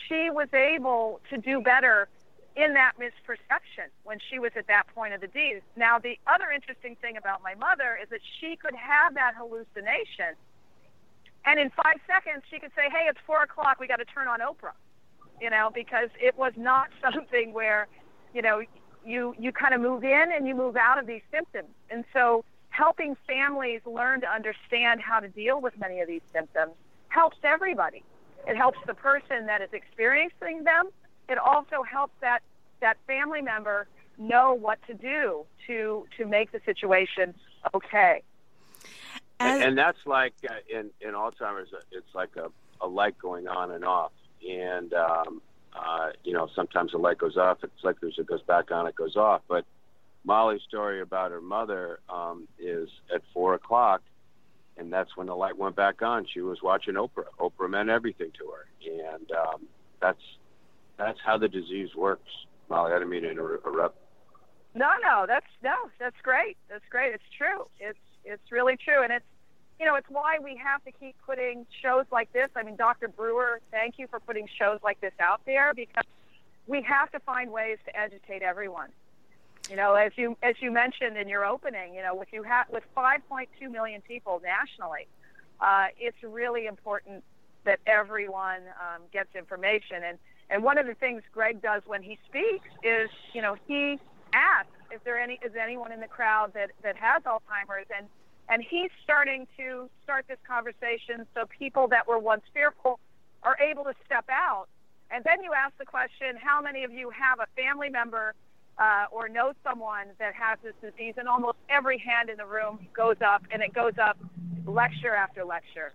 She 0.09 0.31
was 0.31 0.53
able 0.55 1.21
to 1.31 1.37
do 1.37 1.61
better 1.61 2.09
in 2.57 2.75
that 2.75 2.93
misperception 2.99 3.89
when 4.03 4.19
she 4.31 4.39
was 4.39 4.53
at 4.57 4.67
that 4.67 4.85
point 4.95 5.15
of 5.15 5.21
the 5.21 5.29
deed. 5.29 5.63
Now, 5.77 5.99
the 5.99 6.19
other 6.27 6.51
interesting 6.51 6.97
thing 7.01 7.17
about 7.17 7.43
my 7.43 7.55
mother 7.55 7.99
is 8.03 8.09
that 8.11 8.21
she 8.41 8.57
could 8.57 8.75
have 8.75 9.15
that 9.15 9.35
hallucination, 9.37 10.35
and 11.47 11.59
in 11.59 11.71
five 11.71 11.97
seconds, 12.07 12.45
she 12.51 12.59
could 12.59 12.73
say, 12.77 12.91
Hey, 12.91 13.07
it's 13.09 13.19
four 13.27 13.43
o'clock, 13.43 13.81
we 13.81 13.87
got 13.87 13.97
to 13.97 14.05
turn 14.05 14.29
on 14.29 14.41
Oprah. 14.41 14.77
You 15.41 15.49
know, 15.49 15.71
because 15.75 16.11
it 16.21 16.37
was 16.37 16.53
not 16.57 16.89
something 17.03 17.53
where, 17.53 17.89
you 18.35 18.43
know, 18.43 18.63
you, 19.05 19.35
you 19.39 19.53
kind 19.53 19.73
of 19.75 19.81
move 19.81 20.05
in 20.05 20.27
and 20.33 20.47
you 20.47 20.55
move 20.55 20.77
out 20.77 20.99
of 20.99 21.07
these 21.07 21.23
symptoms. 21.33 21.71
And 21.91 22.05
so, 22.13 22.45
helping 22.69 23.17
families 23.27 23.81
learn 23.85 24.21
to 24.21 24.29
understand 24.29 25.01
how 25.01 25.19
to 25.19 25.29
deal 25.29 25.61
with 25.61 25.77
many 25.79 26.01
of 26.01 26.09
these 26.09 26.21
symptoms 26.33 26.73
helps 27.09 27.37
everybody. 27.43 28.03
It 28.47 28.57
helps 28.57 28.79
the 28.87 28.95
person 28.95 29.47
that 29.47 29.61
is 29.61 29.71
experiencing 29.73 30.65
them 30.65 30.91
it 31.31 31.39
also 31.39 31.83
helps 31.83 32.15
that 32.21 32.41
that 32.81 32.97
family 33.07 33.41
member 33.41 33.87
know 34.19 34.53
what 34.53 34.79
to 34.87 34.95
do 34.95 35.45
to 35.67 36.07
to 36.19 36.27
make 36.27 36.53
the 36.53 36.61
situation 36.67 37.35
okay. 37.73 38.23
And, 39.39 39.63
and 39.63 39.79
that's 39.79 39.99
like 40.05 40.35
uh, 40.49 40.55
in 40.69 40.91
in 41.01 41.15
Alzheimer's, 41.15 41.73
uh, 41.73 41.81
it's 41.93 42.15
like 42.15 42.37
a, 42.37 42.51
a 42.85 42.87
light 42.87 43.19
going 43.19 43.49
on 43.49 43.71
and 43.71 43.85
off, 43.85 44.13
and 44.47 44.93
um, 44.93 45.41
uh, 45.75 46.11
you 46.25 46.35
know 46.35 46.49
sometimes 46.55 46.93
the 46.93 46.99
light 46.99 47.17
goes 47.17 47.39
off, 47.39 47.59
it's 47.63 47.83
like 47.83 48.01
there's 48.01 48.19
it 48.19 48.27
goes 48.27 48.43
back 48.43 48.71
on, 48.71 48.87
it 48.87 48.95
goes 48.95 49.17
off. 49.17 49.41
But 49.49 49.65
Molly's 50.25 50.61
story 50.69 51.01
about 51.01 51.31
her 51.31 51.41
mother 51.41 52.01
um, 52.11 52.49
is 52.59 52.91
at 53.15 53.23
four 53.33 53.55
o'clock, 53.55 54.03
and 54.77 54.93
that's 54.93 55.17
when 55.17 55.27
the 55.27 55.37
light 55.37 55.57
went 55.57 55.75
back 55.75 56.03
on. 56.03 56.27
She 56.27 56.43
was 56.43 56.61
watching 56.63 56.95
Oprah. 56.95 57.25
Oprah 57.39 57.71
meant 57.71 57.89
everything 57.89 58.33
to 58.39 58.51
her, 58.51 58.67
and 59.15 59.31
um, 59.33 59.67
that's 60.03 60.21
that's 61.01 61.19
how 61.25 61.39
the 61.39 61.49
disease 61.49 61.95
works. 61.97 62.31
Molly, 62.69 62.93
I 62.93 62.97
didn't 62.97 63.11
mean 63.11 63.23
to 63.23 63.31
interrupt. 63.31 63.97
No, 64.75 64.91
no, 65.03 65.25
that's 65.27 65.47
no, 65.63 65.75
that's 65.99 66.17
great. 66.23 66.57
That's 66.69 66.85
great. 66.91 67.15
It's 67.15 67.25
true. 67.37 67.67
It's 67.81 67.99
it's 68.25 68.53
really 68.53 68.77
true, 68.77 69.03
and 69.03 69.13
it's 69.13 69.25
you 69.81 69.87
know 69.87 69.97
it's 69.97 70.09
why 70.09 70.39
we 70.43 70.61
have 70.63 70.85
to 70.85 70.93
keep 70.93 71.17
putting 71.27 71.67
shows 71.83 72.05
like 72.13 72.33
this. 72.33 72.49
I 72.55 72.63
mean, 72.63 72.77
Dr. 72.77 73.09
Brewer, 73.09 73.61
thank 73.73 73.99
you 73.99 74.07
for 74.07 74.21
putting 74.21 74.47
shows 74.59 74.79
like 74.85 75.01
this 75.01 75.15
out 75.19 75.41
there 75.47 75.73
because 75.75 76.05
we 76.67 76.83
have 76.83 77.11
to 77.13 77.19
find 77.21 77.51
ways 77.51 77.79
to 77.87 77.99
educate 77.99 78.43
everyone. 78.43 78.91
You 79.69 79.77
know, 79.77 79.95
as 79.95 80.13
you 80.17 80.37
as 80.43 80.55
you 80.61 80.71
mentioned 80.71 81.17
in 81.17 81.29
your 81.29 81.45
opening, 81.45 81.95
you 81.95 82.03
know, 82.03 82.15
with 82.15 82.29
you 82.33 82.45
have 82.45 82.67
with 82.71 82.85
5.2 82.97 83.49
million 83.71 84.03
people 84.03 84.41
nationally, 84.45 85.09
uh, 85.61 85.87
it's 85.99 86.23
really 86.23 86.67
important 86.67 87.25
that 87.65 87.81
everyone 87.87 88.61
um, 88.81 89.03
gets 89.13 89.35
information 89.35 90.03
and 90.05 90.19
and 90.51 90.63
one 90.63 90.79
of 90.79 90.87
the 90.87 90.95
things 90.95 91.23
Greg 91.33 91.63
does 91.63 91.83
when 91.87 92.03
he 92.03 92.19
speaks 92.29 92.69
is, 92.83 93.09
you 93.33 93.41
know, 93.41 93.57
he 93.67 93.99
asks 94.33 94.71
if 94.91 95.03
there 95.05 95.19
any 95.19 95.39
is 95.45 95.53
anyone 95.61 95.93
in 95.93 96.01
the 96.01 96.09
crowd 96.09 96.53
that 96.55 96.71
that 96.83 96.97
has 96.97 97.23
Alzheimer's, 97.23 97.87
and 97.97 98.07
and 98.49 98.65
he's 98.69 98.91
starting 99.05 99.47
to 99.57 99.89
start 100.03 100.27
this 100.29 100.39
conversation 100.47 101.27
so 101.35 101.45
people 101.47 101.87
that 101.89 102.07
were 102.09 102.19
once 102.19 102.43
fearful 102.53 102.99
are 103.45 103.57
able 103.61 103.85
to 103.85 103.95
step 104.05 104.25
out. 104.29 104.67
And 105.13 105.25
then 105.25 105.43
you 105.43 105.53
ask 105.53 105.77
the 105.79 105.87
question, 105.87 106.37
how 106.41 106.61
many 106.61 106.85
of 106.85 106.93
you 106.93 107.11
have 107.11 107.39
a 107.41 107.47
family 107.61 107.89
member 107.89 108.35
uh, 108.79 109.07
or 109.11 109.29
know 109.29 109.53
someone 109.65 110.07
that 110.19 110.35
has 110.35 110.59
this 110.63 110.75
disease? 110.81 111.15
And 111.17 111.29
almost 111.29 111.59
every 111.69 111.99
hand 111.99 112.29
in 112.29 112.37
the 112.37 112.47
room 112.47 112.87
goes 112.95 113.17
up, 113.25 113.43
and 113.53 113.63
it 113.63 113.73
goes 113.73 113.95
up 114.03 114.19
lecture 114.67 115.15
after 115.15 115.45
lecture. 115.45 115.93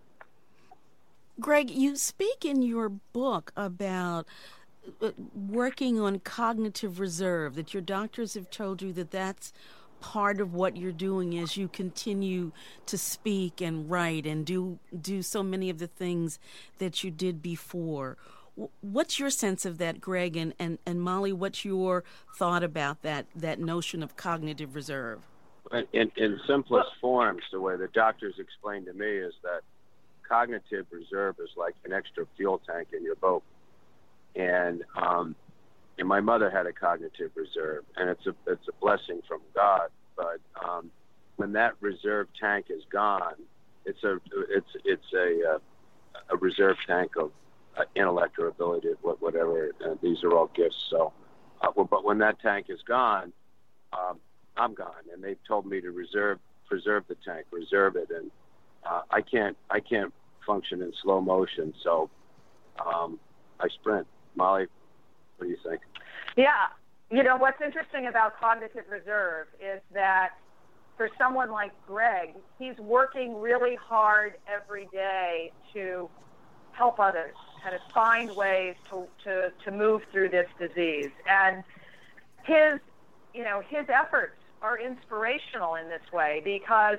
Greg, 1.40 1.70
you 1.70 1.96
speak 1.96 2.46
in 2.46 2.62
your 2.62 2.90
book 2.90 3.52
about 3.58 4.26
uh, 5.02 5.12
working 5.36 6.00
on 6.00 6.20
cognitive 6.20 7.00
reserve, 7.00 7.56
that 7.56 7.74
your 7.74 7.82
doctors 7.82 8.36
have 8.36 8.50
told 8.50 8.82
you 8.82 8.94
that 8.94 9.12
that's 9.12 9.52
part 10.00 10.40
of 10.40 10.54
what 10.54 10.78
you're 10.78 10.92
doing 10.92 11.38
as 11.38 11.58
you 11.58 11.68
continue 11.68 12.52
to 12.86 12.98
speak 12.98 13.60
and 13.60 13.90
write 13.90 14.26
and 14.26 14.46
do 14.46 14.78
do 15.02 15.22
so 15.22 15.42
many 15.42 15.70
of 15.70 15.80
the 15.80 15.88
things 15.88 16.38
that 16.78 17.04
you 17.04 17.10
did 17.10 17.42
before. 17.42 18.18
what's 18.82 19.20
your 19.20 19.30
sense 19.30 19.66
of 19.66 19.78
that, 19.80 20.00
Greg? 20.00 20.38
And, 20.38 20.54
and, 20.60 20.78
and 20.86 21.02
Molly, 21.02 21.34
what's 21.34 21.66
your 21.66 22.04
thought 22.38 22.64
about 22.64 23.02
that, 23.02 23.26
that 23.36 23.60
notion 23.60 24.02
of 24.02 24.16
cognitive 24.16 24.76
reserve? 24.76 25.20
In, 25.92 26.12
in 26.16 26.40
simplest 26.48 26.92
forms, 27.02 27.42
the 27.52 27.60
way 27.60 27.76
the 27.76 27.90
doctors 27.90 28.36
explained 28.40 28.86
to 28.86 28.94
me 28.94 29.08
is 29.08 29.34
that 29.44 29.62
cognitive 30.28 30.86
reserve 30.92 31.36
is 31.40 31.50
like 31.58 31.76
an 31.86 31.94
extra 31.94 32.26
fuel 32.36 32.62
tank 32.66 32.90
in 32.96 33.04
your 33.04 33.16
boat. 33.16 33.44
And, 34.36 34.84
um, 34.96 35.36
and 35.98 36.08
my 36.08 36.20
mother 36.20 36.50
had 36.50 36.66
a 36.66 36.74
cognitive 36.74 37.32
reserve, 37.36 37.86
and 37.96 38.10
it's 38.10 38.26
a 38.28 38.36
it's 38.48 38.68
a 38.68 38.74
blessing 38.82 39.22
from 39.28 39.40
God. 39.54 39.90
But 40.18 40.40
um, 40.62 40.92
when 41.38 41.54
that 41.54 41.74
reserve 41.80 42.28
tank 42.40 42.66
is 42.70 42.84
gone, 42.92 43.36
it's 43.86 44.04
a 44.04 44.20
it's 44.50 44.68
it's 44.84 45.14
a 45.14 45.56
uh, 45.56 45.60
a 46.32 46.38
reserve 46.38 46.76
tank 46.86 47.12
of 47.18 47.32
uh, 47.78 47.84
intellect 47.96 48.38
or 48.40 48.48
ability, 48.48 48.90
whatever. 49.02 49.72
Uh, 49.86 49.96
these 50.02 50.24
are 50.24 50.34
all 50.34 50.50
gifts. 50.54 50.76
So, 50.90 51.14
uh, 51.62 51.72
but 51.84 52.04
when 52.04 52.18
that 52.20 52.40
tank 52.42 52.68
is 52.70 52.80
gone, 52.88 53.32
um, 53.94 54.20
I'm 54.58 54.74
gone, 54.74 55.04
and 55.14 55.24
they've 55.24 55.44
told 55.48 55.66
me 55.66 55.82
to 55.82 55.92
reserve 55.92 56.40
preserve 56.68 57.04
the 57.08 57.16
tank, 57.26 57.46
reserve 57.52 57.96
it, 57.96 58.10
and 58.10 58.32
uh, 58.86 59.02
I 59.10 59.22
can't 59.22 59.58
I 59.70 59.80
can't 59.80 60.14
function 60.46 60.82
in 60.82 60.94
slow 61.02 61.22
motion, 61.22 61.74
so 61.84 62.10
um, 62.86 63.20
I 63.60 63.68
sprint. 63.70 64.08
Molly, 64.36 64.68
what 65.38 65.48
do 65.48 65.52
you 65.52 65.58
think? 65.68 65.82
Yeah, 66.36 66.68
you 67.10 67.24
know 67.24 67.38
what's 67.38 67.62
interesting 67.62 68.08
about 68.08 68.40
cognitive 68.40 68.84
reserve 68.90 69.48
is 69.60 69.82
that 69.94 70.32
for 70.98 71.10
someone 71.18 71.52
like 71.52 71.72
Greg, 71.88 72.36
he's 72.60 72.78
working 72.78 73.40
really 73.40 73.76
hard 73.76 74.36
every 74.48 74.88
day 74.92 75.52
to 75.74 76.10
help 76.72 77.00
others, 77.00 77.36
kind 77.64 77.76
of 77.76 77.82
find 77.94 78.36
ways 78.36 78.76
to, 78.90 79.08
to, 79.24 79.52
to 79.64 79.72
move 79.72 80.04
through 80.12 80.30
this 80.30 80.48
disease. 80.60 81.12
And 81.28 81.64
his, 82.44 82.80
you 83.34 83.44
know, 83.44 83.62
his 83.68 83.86
efforts 83.90 84.36
are 84.62 84.80
inspirational 84.80 85.76
in 85.76 85.90
this 85.90 86.02
way 86.14 86.42
because 86.44 86.98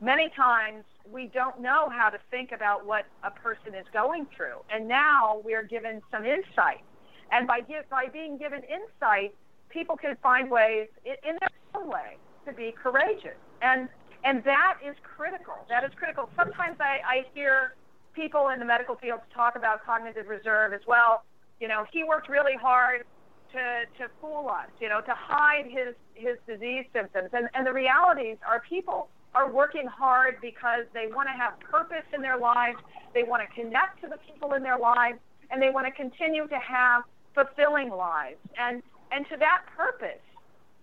many 0.00 0.28
times 0.30 0.84
we 1.10 1.26
don't 1.26 1.60
know 1.60 1.88
how 1.90 2.08
to 2.08 2.18
think 2.30 2.52
about 2.52 2.86
what 2.86 3.04
a 3.22 3.30
person 3.30 3.74
is 3.74 3.86
going 3.92 4.26
through. 4.36 4.58
And 4.70 4.88
now 4.88 5.42
we 5.44 5.54
are 5.54 5.62
given 5.62 6.02
some 6.10 6.24
insight. 6.24 6.82
And 7.30 7.46
by, 7.46 7.60
give, 7.60 7.88
by 7.90 8.06
being 8.12 8.38
given 8.38 8.62
insight, 8.62 9.34
people 9.68 9.96
can 9.96 10.16
find 10.22 10.50
ways 10.50 10.88
in, 11.04 11.14
in 11.28 11.36
their 11.40 11.82
own 11.82 11.88
way 11.88 12.16
to 12.46 12.52
be 12.52 12.72
courageous. 12.72 13.36
And 13.62 13.88
and 14.24 14.42
that 14.44 14.78
is 14.84 14.96
critical. 15.02 15.54
That 15.68 15.84
is 15.84 15.90
critical. 15.96 16.30
Sometimes 16.34 16.76
I, 16.80 17.00
I 17.06 17.26
hear 17.34 17.74
people 18.14 18.48
in 18.48 18.58
the 18.58 18.64
medical 18.64 18.96
field 18.96 19.20
talk 19.34 19.54
about 19.54 19.84
cognitive 19.84 20.28
reserve 20.28 20.72
as 20.72 20.80
well. 20.86 21.24
You 21.60 21.68
know, 21.68 21.84
he 21.92 22.04
worked 22.04 22.30
really 22.30 22.56
hard 22.60 23.04
to, 23.52 23.84
to 23.98 24.10
fool 24.20 24.48
us, 24.48 24.68
you 24.80 24.88
know, 24.88 25.02
to 25.02 25.14
hide 25.14 25.66
his, 25.66 25.94
his 26.14 26.38
disease 26.46 26.86
symptoms. 26.92 27.30
And, 27.34 27.48
and 27.54 27.66
the 27.66 27.72
realities 27.72 28.38
are 28.48 28.62
people 28.66 29.08
are 29.34 29.50
working 29.50 29.86
hard 29.86 30.36
because 30.40 30.84
they 30.92 31.06
want 31.08 31.28
to 31.28 31.32
have 31.32 31.58
purpose 31.60 32.04
in 32.14 32.22
their 32.22 32.38
lives, 32.38 32.78
they 33.14 33.22
want 33.22 33.42
to 33.42 33.60
connect 33.60 34.00
to 34.02 34.08
the 34.08 34.18
people 34.30 34.54
in 34.54 34.62
their 34.62 34.78
lives, 34.78 35.18
and 35.50 35.60
they 35.60 35.70
want 35.70 35.86
to 35.86 35.92
continue 35.92 36.46
to 36.48 36.58
have 36.58 37.02
fulfilling 37.34 37.90
lives. 37.90 38.38
And, 38.58 38.82
and 39.10 39.26
to 39.30 39.36
that 39.38 39.62
purpose, 39.76 40.22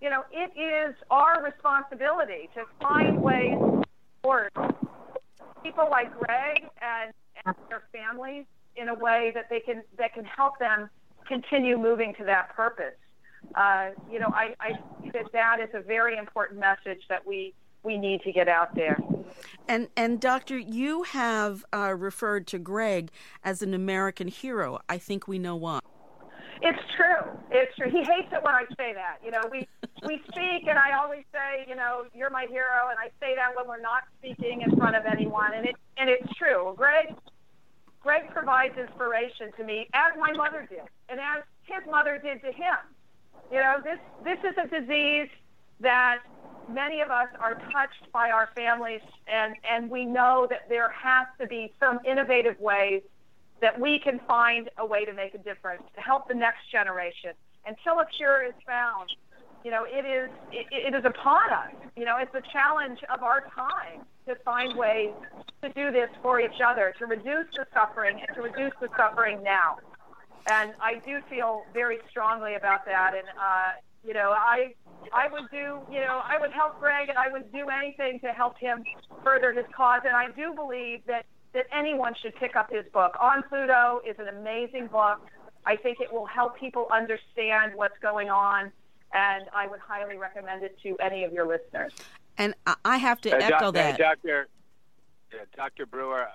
you 0.02 0.10
know, 0.10 0.24
it 0.32 0.52
is 0.60 0.96
our 1.10 1.44
responsibility 1.44 2.50
to 2.56 2.64
find 2.82 3.22
ways 3.22 3.58
for 4.24 4.50
people 5.64 5.88
like 5.90 6.12
Greg 6.20 6.64
and, 6.82 7.14
and 7.46 7.56
their 7.70 7.84
families 7.92 8.46
in 8.76 8.90
a 8.90 8.96
way 8.96 9.32
that 9.36 9.48
they 9.50 9.60
can 9.60 9.84
that 9.98 10.14
can 10.14 10.24
help 10.24 10.58
them 10.60 10.90
continue 11.28 11.78
moving 11.78 12.14
to 12.18 12.24
that 12.26 12.56
purpose. 12.56 12.96
Uh, 13.56 13.90
you 14.12 14.20
know, 14.20 14.32
I, 14.34 14.54
I 14.60 14.72
think 15.02 15.14
that 15.14 15.32
that 15.34 15.58
is 15.62 15.70
a 15.74 15.82
very 15.82 16.18
important 16.18 16.60
message 16.60 17.02
that 17.10 17.26
we 17.26 17.54
we 17.84 17.98
need 17.98 18.22
to 18.22 18.32
get 18.32 18.48
out 18.48 18.76
there. 18.76 18.98
And 19.67 19.89
and 19.96 20.20
doctor, 20.20 20.58
you 20.58 21.04
have 21.04 21.65
uh, 21.74 21.96
referred 21.98 22.48
to 22.48 22.60
Greg 22.60 23.12
as 23.44 23.62
an 23.62 23.74
American 23.74 24.28
hero. 24.28 24.80
I 24.89 24.98
think 24.98 25.28
we 25.28 25.39
know 25.39 25.56
why. 25.56 25.80
It's 26.62 26.80
true. 26.96 27.32
It's 27.50 27.76
true. 27.76 27.89
He 27.89 28.04
hates 28.04 28.32
it 28.32 28.44
when 28.44 28.54
I 28.54 28.65
say 28.78 28.94
that. 28.94 29.17
You 29.26 29.32
know, 29.32 29.41
we 29.52 29.67
we 30.06 30.22
speak, 30.30 30.67
and 30.67 30.78
I 30.78 30.98
always 31.02 31.24
say, 31.32 31.65
you 31.67 31.76
know, 31.76 32.06
you're 32.13 32.30
my 32.30 32.46
hero, 32.50 32.89
and 32.89 33.00
I 33.00 33.10
say 33.20 33.36
that 33.36 33.56
when 33.56 33.67
we're 33.67 33.82
not 33.82 34.04
speaking 34.20 34.62
in 34.62 34.76
front 34.78 34.96
of 34.96 35.06
anyone, 35.06 35.54
and 35.56 35.65
it 35.65 35.76
and 35.98 36.10
it's 36.10 36.32
true. 36.38 36.74
Greg, 36.78 37.15
Greg 38.02 38.30
provides 38.32 38.78
inspiration 38.78 39.52
to 39.58 39.63
me, 39.63 39.88
as 39.94 40.13
my 40.20 40.34
mother 40.34 40.67
did, 40.70 40.86
and 41.10 41.20
as 41.20 41.44
his 41.63 41.82
mother 41.89 42.20
did 42.22 42.41
to 42.41 42.52
him. 42.52 42.78
You 43.52 43.58
know, 43.58 43.78
this 43.84 44.00
this 44.24 44.39
is 44.39 44.56
a 44.58 44.67
disease 44.67 45.30
that 45.82 46.20
many 46.70 47.02
of 47.02 47.10
us 47.10 47.28
are 47.39 47.56
touched 47.72 48.12
by 48.13 48.30
our 48.30 48.50
families, 48.56 49.02
and 49.28 49.56
and 49.70 49.89
we 49.89 50.06
know 50.06 50.48
that 50.50 50.70
there 50.70 50.89
has 50.89 51.28
to 51.39 51.48
be 51.48 51.74
some 51.80 52.00
innovative 52.06 52.60
ways 52.60 53.02
that 53.62 53.80
we 53.80 54.00
can 54.00 54.20
find 54.28 54.70
a 54.78 54.86
way 54.86 55.06
to 55.06 55.13
make 55.13 55.34
a 55.36 55.38
difference 55.38 55.84
to 55.96 56.02
help 56.02 56.28
the 56.28 56.34
next 56.34 56.72
generation 56.72 57.32
until 57.65 58.00
a 58.00 58.06
cure 58.17 58.44
is 58.44 58.54
found. 58.65 59.10
You 59.63 59.70
know, 59.70 59.86
it 59.88 60.06
is 60.06 60.30
it, 60.52 60.67
it 60.72 60.96
is 60.96 61.06
upon 61.06 61.52
us. 61.52 61.74
You 61.96 62.06
know, 62.06 62.17
it's 62.17 62.34
the 62.34 62.44
challenge 62.52 63.00
of 63.13 63.22
our 63.22 63.41
time 63.56 64.06
to 64.28 64.36
find 64.44 64.78
ways 64.78 65.12
to 65.62 65.70
do 65.70 65.91
this 65.91 66.10
for 66.22 66.39
each 66.39 66.62
other, 66.65 66.94
to 67.00 67.06
reduce 67.06 67.48
the 67.56 67.65
suffering 67.74 68.20
and 68.28 68.36
to 68.36 68.41
reduce 68.41 68.74
the 68.82 68.89
suffering 68.98 69.44
now. 69.44 69.78
And 70.48 70.74
I 70.82 70.96
do 71.06 71.20
feel 71.30 71.63
very 71.74 72.00
strongly 72.10 72.56
about 72.56 72.86
that. 72.86 73.13
And 73.13 73.28
uh, 73.39 73.72
you 74.06 74.14
know, 74.14 74.32
I 74.32 74.74
I 75.14 75.28
would 75.32 75.50
do, 75.52 75.80
you 75.92 76.00
know, 76.00 76.22
I 76.24 76.38
would 76.40 76.52
help 76.52 76.80
Greg 76.80 77.10
and 77.10 77.18
I 77.18 77.32
would 77.32 77.52
do 77.52 77.68
anything 77.70 78.20
to 78.22 78.30
help 78.30 78.58
him 78.58 78.84
further 79.24 79.54
his 79.54 79.66
cause. 79.76 80.02
And 80.06 80.16
I 80.16 80.32
do 80.32 80.54
believe 80.54 81.02
that 81.08 81.26
that 81.54 81.66
anyone 81.76 82.14
should 82.22 82.36
pick 82.36 82.56
up 82.56 82.72
his 82.72 82.86
book. 82.94 83.16
On 83.20 83.44
Pluto 83.44 84.02
is 84.08 84.16
an 84.20 84.28
amazing 84.28 84.88
book. 84.88 85.20
I 85.66 85.76
think 85.76 86.00
it 86.00 86.12
will 86.12 86.26
help 86.26 86.58
people 86.58 86.88
understand 86.92 87.74
what's 87.76 87.98
going 88.02 88.30
on, 88.30 88.72
and 89.14 89.46
I 89.54 89.68
would 89.68 89.80
highly 89.80 90.18
recommend 90.18 90.64
it 90.64 90.78
to 90.84 90.98
any 91.00 91.24
of 91.24 91.34
your 91.34 91.46
listeners. 91.46 91.94
And 92.38 92.56
I 92.86 92.98
have 92.98 93.22
to 93.22 93.32
uh, 93.32 93.40
echo 93.40 93.72
that. 93.72 93.98
Doctor, 93.98 94.48
Dr. 95.56 95.86
Brewer, 95.86 96.28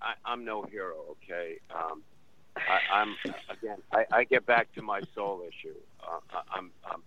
I, 0.00 0.32
am 0.32 0.44
no 0.44 0.62
hero, 0.62 0.96
okay? 1.10 1.58
Um, 1.74 2.02
I, 2.56 3.02
am 3.02 3.16
again. 3.50 3.78
I, 3.92 4.06
I, 4.12 4.24
get 4.24 4.46
back 4.46 4.72
to 4.74 4.82
my 4.82 5.02
soul 5.14 5.42
issue. 5.46 5.74
Uh, 6.02 6.18
I'm, 6.54 6.70
I'm, 6.90 7.02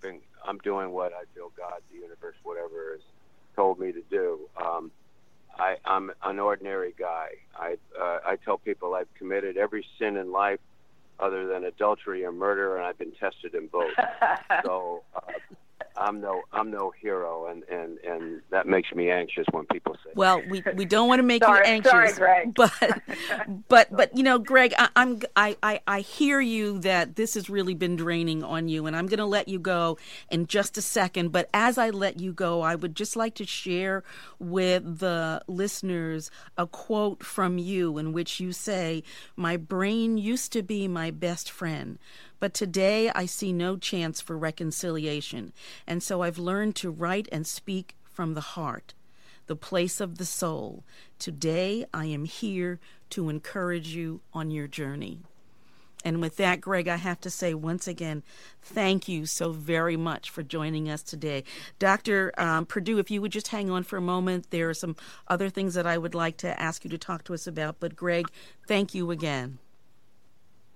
been, 0.00 0.20
I'm 0.46 0.58
doing 0.58 0.90
what 0.90 1.12
I 1.12 1.24
feel 1.34 1.52
God, 1.56 1.80
the 1.90 1.98
universe, 1.98 2.36
whatever 2.42 2.92
has 2.92 3.00
told 3.56 3.78
me 3.78 3.92
to 3.92 4.02
do. 4.10 4.40
Um, 4.56 4.90
I, 5.58 5.76
I'm 5.84 6.12
an 6.22 6.38
ordinary 6.38 6.94
guy. 6.98 7.28
I 7.56 7.76
uh, 8.00 8.18
I 8.24 8.36
tell 8.44 8.58
people 8.58 8.94
I've 8.94 9.12
committed 9.14 9.56
every 9.56 9.84
sin 9.98 10.16
in 10.16 10.30
life 10.30 10.60
other 11.18 11.46
than 11.48 11.64
adultery 11.64 12.24
or 12.24 12.30
murder, 12.30 12.76
and 12.76 12.86
I've 12.86 12.98
been 12.98 13.12
tested 13.12 13.54
in 13.54 13.66
both. 13.66 13.90
so 14.64 15.02
uh, 15.16 15.20
I'm 16.00 16.20
no 16.20 16.42
I'm 16.52 16.70
no 16.70 16.92
hero, 17.00 17.46
and, 17.46 17.62
and, 17.64 17.98
and 17.98 18.40
that 18.50 18.66
makes 18.66 18.92
me 18.92 19.10
anxious 19.10 19.44
when 19.50 19.66
people 19.66 19.94
say. 20.04 20.10
Well, 20.14 20.42
we, 20.48 20.62
we 20.74 20.84
don't 20.84 21.08
want 21.08 21.18
to 21.18 21.22
make 21.24 21.42
sorry, 21.42 21.66
you 21.66 21.72
anxious, 21.74 21.90
sorry, 21.90 22.12
Greg. 22.12 22.54
but 22.54 23.02
but 23.68 23.88
but 23.94 24.16
you 24.16 24.22
know, 24.22 24.38
Greg, 24.38 24.72
I, 24.78 24.88
I'm 24.96 25.20
I, 25.36 25.56
I 25.62 25.80
I 25.86 26.00
hear 26.00 26.40
you 26.40 26.78
that 26.80 27.16
this 27.16 27.34
has 27.34 27.50
really 27.50 27.74
been 27.74 27.96
draining 27.96 28.42
on 28.42 28.68
you, 28.68 28.86
and 28.86 28.96
I'm 28.96 29.06
going 29.06 29.18
to 29.18 29.26
let 29.26 29.48
you 29.48 29.58
go 29.58 29.98
in 30.30 30.46
just 30.46 30.78
a 30.78 30.82
second. 30.82 31.32
But 31.32 31.48
as 31.52 31.78
I 31.78 31.90
let 31.90 32.20
you 32.20 32.32
go, 32.32 32.62
I 32.62 32.74
would 32.74 32.94
just 32.94 33.16
like 33.16 33.34
to 33.36 33.46
share 33.46 34.04
with 34.38 35.00
the 35.00 35.42
listeners 35.46 36.30
a 36.56 36.66
quote 36.66 37.24
from 37.24 37.58
you 37.58 37.98
in 37.98 38.12
which 38.12 38.40
you 38.40 38.52
say, 38.52 39.02
"My 39.36 39.56
brain 39.56 40.18
used 40.18 40.52
to 40.52 40.62
be 40.62 40.88
my 40.88 41.10
best 41.10 41.50
friend." 41.50 41.98
But 42.40 42.54
today 42.54 43.10
I 43.10 43.26
see 43.26 43.52
no 43.52 43.76
chance 43.76 44.20
for 44.20 44.38
reconciliation, 44.38 45.52
and 45.86 46.02
so 46.02 46.22
I've 46.22 46.38
learned 46.38 46.76
to 46.76 46.90
write 46.90 47.28
and 47.32 47.46
speak 47.46 47.96
from 48.04 48.34
the 48.34 48.40
heart, 48.40 48.94
the 49.46 49.56
place 49.56 50.00
of 50.00 50.18
the 50.18 50.24
soul. 50.24 50.84
Today 51.18 51.84
I 51.92 52.06
am 52.06 52.24
here 52.24 52.78
to 53.10 53.28
encourage 53.28 53.88
you 53.88 54.20
on 54.32 54.50
your 54.50 54.68
journey. 54.68 55.20
And 56.04 56.20
with 56.20 56.36
that, 56.36 56.60
Greg, 56.60 56.86
I 56.86 56.96
have 56.96 57.20
to 57.22 57.30
say 57.30 57.54
once 57.54 57.88
again, 57.88 58.22
thank 58.62 59.08
you 59.08 59.26
so 59.26 59.50
very 59.50 59.96
much 59.96 60.30
for 60.30 60.44
joining 60.44 60.88
us 60.88 61.02
today. 61.02 61.42
Dr. 61.78 62.32
Um, 62.38 62.66
Perdue, 62.66 62.98
if 62.98 63.10
you 63.10 63.20
would 63.20 63.32
just 63.32 63.48
hang 63.48 63.68
on 63.68 63.82
for 63.82 63.96
a 63.96 64.00
moment, 64.00 64.50
there 64.50 64.68
are 64.68 64.74
some 64.74 64.94
other 65.26 65.50
things 65.50 65.74
that 65.74 65.86
I 65.86 65.98
would 65.98 66.14
like 66.14 66.36
to 66.38 66.60
ask 66.60 66.84
you 66.84 66.90
to 66.90 66.98
talk 66.98 67.24
to 67.24 67.34
us 67.34 67.48
about. 67.48 67.80
But, 67.80 67.96
Greg, 67.96 68.26
thank 68.66 68.94
you 68.94 69.10
again. 69.10 69.58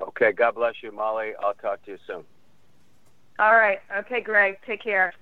Okay. 0.08 0.32
God 0.32 0.54
bless 0.54 0.74
you, 0.82 0.92
Molly. 0.92 1.32
I'll 1.40 1.54
talk 1.54 1.84
to 1.84 1.92
you 1.92 1.98
soon. 2.06 2.24
All 3.38 3.54
right. 3.54 3.80
Okay, 3.98 4.20
Greg. 4.20 4.58
Take 4.66 4.82
care. 4.82 5.14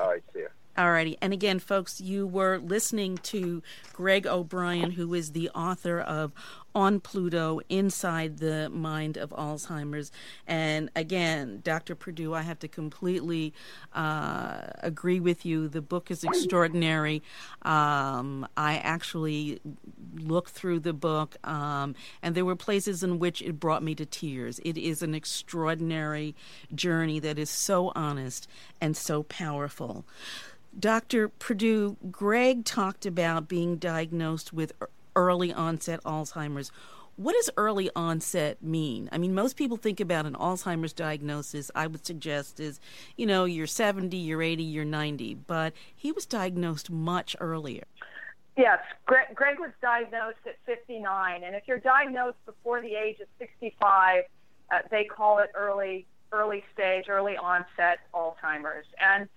All 0.00 0.08
right. 0.08 0.22
See 0.32 0.40
you. 0.40 0.48
Alrighty. 0.78 1.16
And 1.20 1.32
again, 1.32 1.58
folks, 1.58 2.00
you 2.00 2.24
were 2.24 2.58
listening 2.58 3.18
to 3.18 3.64
Greg 3.92 4.28
O'Brien, 4.28 4.92
who 4.92 5.12
is 5.12 5.32
the 5.32 5.50
author 5.50 5.98
of 5.98 6.32
on 6.74 7.00
Pluto 7.00 7.60
inside 7.68 8.38
the 8.38 8.68
mind 8.70 9.16
of 9.16 9.30
Alzheimer's. 9.30 10.12
And 10.46 10.90
again, 10.94 11.60
Dr. 11.64 11.94
Perdue, 11.94 12.34
I 12.34 12.42
have 12.42 12.58
to 12.60 12.68
completely 12.68 13.52
uh, 13.94 14.60
agree 14.80 15.20
with 15.20 15.44
you. 15.44 15.68
The 15.68 15.82
book 15.82 16.10
is 16.10 16.24
extraordinary. 16.24 17.22
Um, 17.62 18.46
I 18.56 18.76
actually 18.76 19.60
looked 20.14 20.50
through 20.50 20.80
the 20.80 20.92
book, 20.92 21.36
um, 21.46 21.94
and 22.22 22.34
there 22.34 22.44
were 22.44 22.56
places 22.56 23.02
in 23.02 23.18
which 23.18 23.42
it 23.42 23.58
brought 23.58 23.82
me 23.82 23.94
to 23.96 24.06
tears. 24.06 24.60
It 24.64 24.78
is 24.78 25.02
an 25.02 25.14
extraordinary 25.14 26.34
journey 26.74 27.18
that 27.20 27.38
is 27.38 27.50
so 27.50 27.92
honest 27.94 28.48
and 28.80 28.96
so 28.96 29.22
powerful. 29.24 30.04
Dr. 30.78 31.28
Perdue, 31.28 31.96
Greg 32.10 32.64
talked 32.64 33.06
about 33.06 33.48
being 33.48 33.76
diagnosed 33.76 34.52
with 34.52 34.72
early 35.16 35.52
onset 35.52 36.02
Alzheimer's. 36.04 36.70
What 37.16 37.32
does 37.32 37.50
early 37.56 37.90
onset 37.96 38.62
mean? 38.62 39.08
I 39.10 39.18
mean, 39.18 39.34
most 39.34 39.56
people 39.56 39.76
think 39.76 39.98
about 39.98 40.24
an 40.24 40.34
Alzheimer's 40.34 40.92
diagnosis, 40.92 41.68
I 41.74 41.88
would 41.88 42.06
suggest, 42.06 42.60
is, 42.60 42.78
you 43.16 43.26
know, 43.26 43.44
you're 43.44 43.66
70, 43.66 44.16
you're 44.16 44.42
80, 44.42 44.62
you're 44.62 44.84
90, 44.84 45.34
but 45.34 45.72
he 45.96 46.12
was 46.12 46.26
diagnosed 46.26 46.90
much 46.90 47.34
earlier. 47.40 47.84
Yes, 48.56 48.78
Greg, 49.06 49.34
Greg 49.34 49.58
was 49.58 49.70
diagnosed 49.82 50.38
at 50.46 50.56
59, 50.64 51.42
and 51.42 51.56
if 51.56 51.64
you're 51.66 51.78
diagnosed 51.78 52.38
before 52.46 52.80
the 52.80 52.94
age 52.94 53.18
of 53.20 53.26
65, 53.38 54.24
uh, 54.70 54.78
they 54.90 55.04
call 55.04 55.38
it 55.38 55.50
early 55.54 56.06
early 56.32 56.62
stage, 56.72 57.06
early 57.08 57.36
onset 57.36 58.00
Alzheimer's. 58.14 58.86
And 59.00 59.28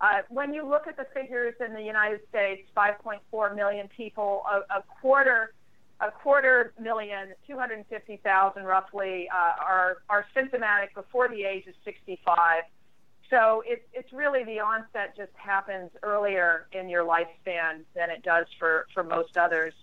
uh, 0.00 0.22
when 0.28 0.54
you 0.54 0.66
look 0.66 0.86
at 0.86 0.96
the 0.96 1.06
figures 1.12 1.54
in 1.64 1.74
the 1.74 1.82
United 1.82 2.20
States, 2.28 2.62
5.4 2.76 3.54
million 3.54 3.88
people, 3.94 4.42
a, 4.50 4.78
a 4.78 4.84
quarter, 5.00 5.52
a 6.00 6.10
quarter 6.10 6.72
million, 6.80 7.34
250,000 7.46 8.64
roughly, 8.64 9.28
uh, 9.30 9.62
are 9.62 9.98
are 10.08 10.24
symptomatic 10.34 10.94
before 10.94 11.28
the 11.28 11.44
age 11.44 11.66
of 11.66 11.74
65. 11.84 12.62
So 13.28 13.62
it, 13.66 13.86
it's 13.92 14.12
really 14.12 14.42
the 14.44 14.58
onset 14.60 15.16
just 15.16 15.32
happens 15.36 15.90
earlier 16.02 16.66
in 16.72 16.88
your 16.88 17.04
lifespan 17.04 17.82
than 17.94 18.10
it 18.10 18.22
does 18.22 18.46
for 18.58 18.86
for 18.94 19.04
most 19.04 19.36
others. 19.36 19.74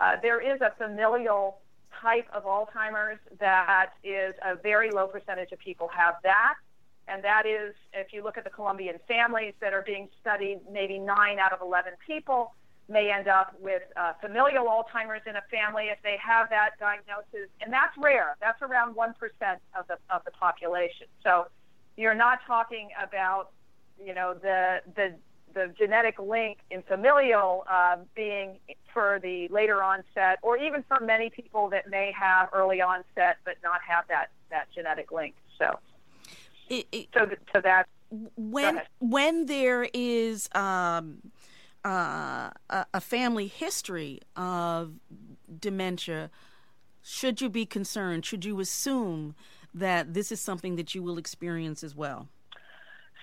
Uh, 0.00 0.16
there 0.20 0.40
is 0.40 0.60
a 0.60 0.72
familial 0.76 1.58
type 2.00 2.26
of 2.34 2.44
Alzheimer's 2.44 3.20
that 3.40 3.90
is 4.04 4.34
a 4.44 4.54
very 4.56 4.90
low 4.90 5.06
percentage 5.06 5.52
of 5.52 5.58
people 5.60 5.88
have 5.88 6.16
that. 6.24 6.54
And 7.08 7.22
that 7.24 7.46
is, 7.46 7.74
if 7.92 8.12
you 8.12 8.22
look 8.22 8.38
at 8.38 8.44
the 8.44 8.50
Colombian 8.50 8.96
families 9.08 9.54
that 9.60 9.72
are 9.72 9.82
being 9.82 10.08
studied, 10.20 10.60
maybe 10.70 10.98
nine 10.98 11.38
out 11.38 11.52
of 11.52 11.60
11 11.60 11.92
people 12.06 12.54
may 12.88 13.10
end 13.10 13.28
up 13.28 13.54
with 13.60 13.82
uh, 13.96 14.12
familial 14.20 14.66
Alzheimer's 14.66 15.22
in 15.26 15.36
a 15.36 15.42
family 15.50 15.84
if 15.84 15.98
they 16.02 16.16
have 16.24 16.50
that 16.50 16.70
diagnosis. 16.78 17.48
And 17.60 17.72
that's 17.72 17.96
rare. 17.98 18.36
That's 18.40 18.60
around 18.62 18.94
1% 18.94 19.12
of 19.78 19.86
the, 19.88 19.96
of 20.10 20.24
the 20.24 20.30
population. 20.32 21.06
So 21.22 21.46
you're 21.96 22.14
not 22.14 22.40
talking 22.46 22.90
about, 23.02 23.50
you 24.02 24.14
know, 24.14 24.34
the, 24.34 24.80
the 24.94 25.14
the 25.54 25.72
genetic 25.78 26.18
link 26.18 26.58
in 26.70 26.82
familial 26.82 27.64
uh, 27.70 27.96
being 28.14 28.58
for 28.92 29.18
the 29.22 29.48
later 29.48 29.82
onset, 29.82 30.38
or 30.42 30.56
even 30.56 30.82
for 30.88 31.00
many 31.00 31.30
people 31.30 31.68
that 31.70 31.88
may 31.90 32.12
have 32.18 32.48
early 32.52 32.80
onset 32.80 33.36
but 33.44 33.56
not 33.62 33.80
have 33.86 34.04
that 34.08 34.30
that 34.50 34.68
genetic 34.74 35.12
link. 35.12 35.34
So, 35.58 35.78
it, 36.72 36.86
it, 36.90 37.08
so, 37.14 37.28
so 37.54 37.60
that 37.60 37.86
when 38.36 38.80
when 38.98 39.46
there 39.46 39.88
is 39.92 40.48
um, 40.54 41.18
uh, 41.84 42.50
a, 42.70 42.86
a 42.94 43.00
family 43.00 43.46
history 43.46 44.20
of 44.36 44.94
dementia, 45.60 46.30
should 47.02 47.40
you 47.40 47.48
be 47.48 47.66
concerned? 47.66 48.24
Should 48.24 48.44
you 48.44 48.58
assume 48.60 49.34
that 49.74 50.14
this 50.14 50.32
is 50.32 50.40
something 50.40 50.76
that 50.76 50.94
you 50.94 51.02
will 51.02 51.18
experience 51.18 51.82
as 51.82 51.94
well? 51.94 52.28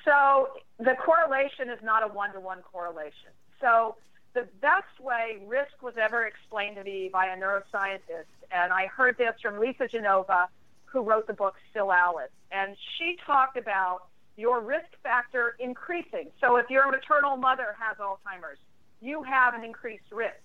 So 0.06 0.50
the 0.78 0.96
correlation 0.96 1.70
is 1.70 1.80
not 1.84 2.04
a 2.04 2.08
one 2.08 2.34
to 2.34 2.40
one 2.40 2.62
correlation. 2.62 3.32
So 3.62 3.96
the 4.34 4.48
best 4.62 5.00
way 5.00 5.42
risk 5.48 5.82
was 5.82 5.96
ever 6.00 6.26
explained 6.26 6.76
to 6.78 6.84
me 6.84 7.10
by 7.12 7.28
a 7.28 7.38
neuroscientist, 7.38 8.30
and 8.52 8.72
I 8.72 8.88
heard 8.88 9.18
this 9.18 9.34
from 9.42 9.60
Lisa 9.60 9.88
Genova, 9.88 10.50
who 10.92 11.02
wrote 11.02 11.28
the 11.28 11.34
book 11.34 11.56
Still 11.70 11.92
Alice, 11.92 12.32
and 12.52 12.76
she 12.98 13.18
talked 13.26 13.58
about 13.58 14.08
your 14.38 14.62
risk 14.62 14.88
factor 15.04 15.56
increasing. 15.60 16.32
So 16.40 16.56
if 16.56 16.70
your 16.70 16.90
maternal 16.90 17.36
mother 17.36 17.76
has 17.78 17.98
Alzheimer's, 17.98 18.58
you 19.02 19.22
have 19.24 19.54
an 19.54 19.64
increased 19.64 20.12
risk. 20.12 20.40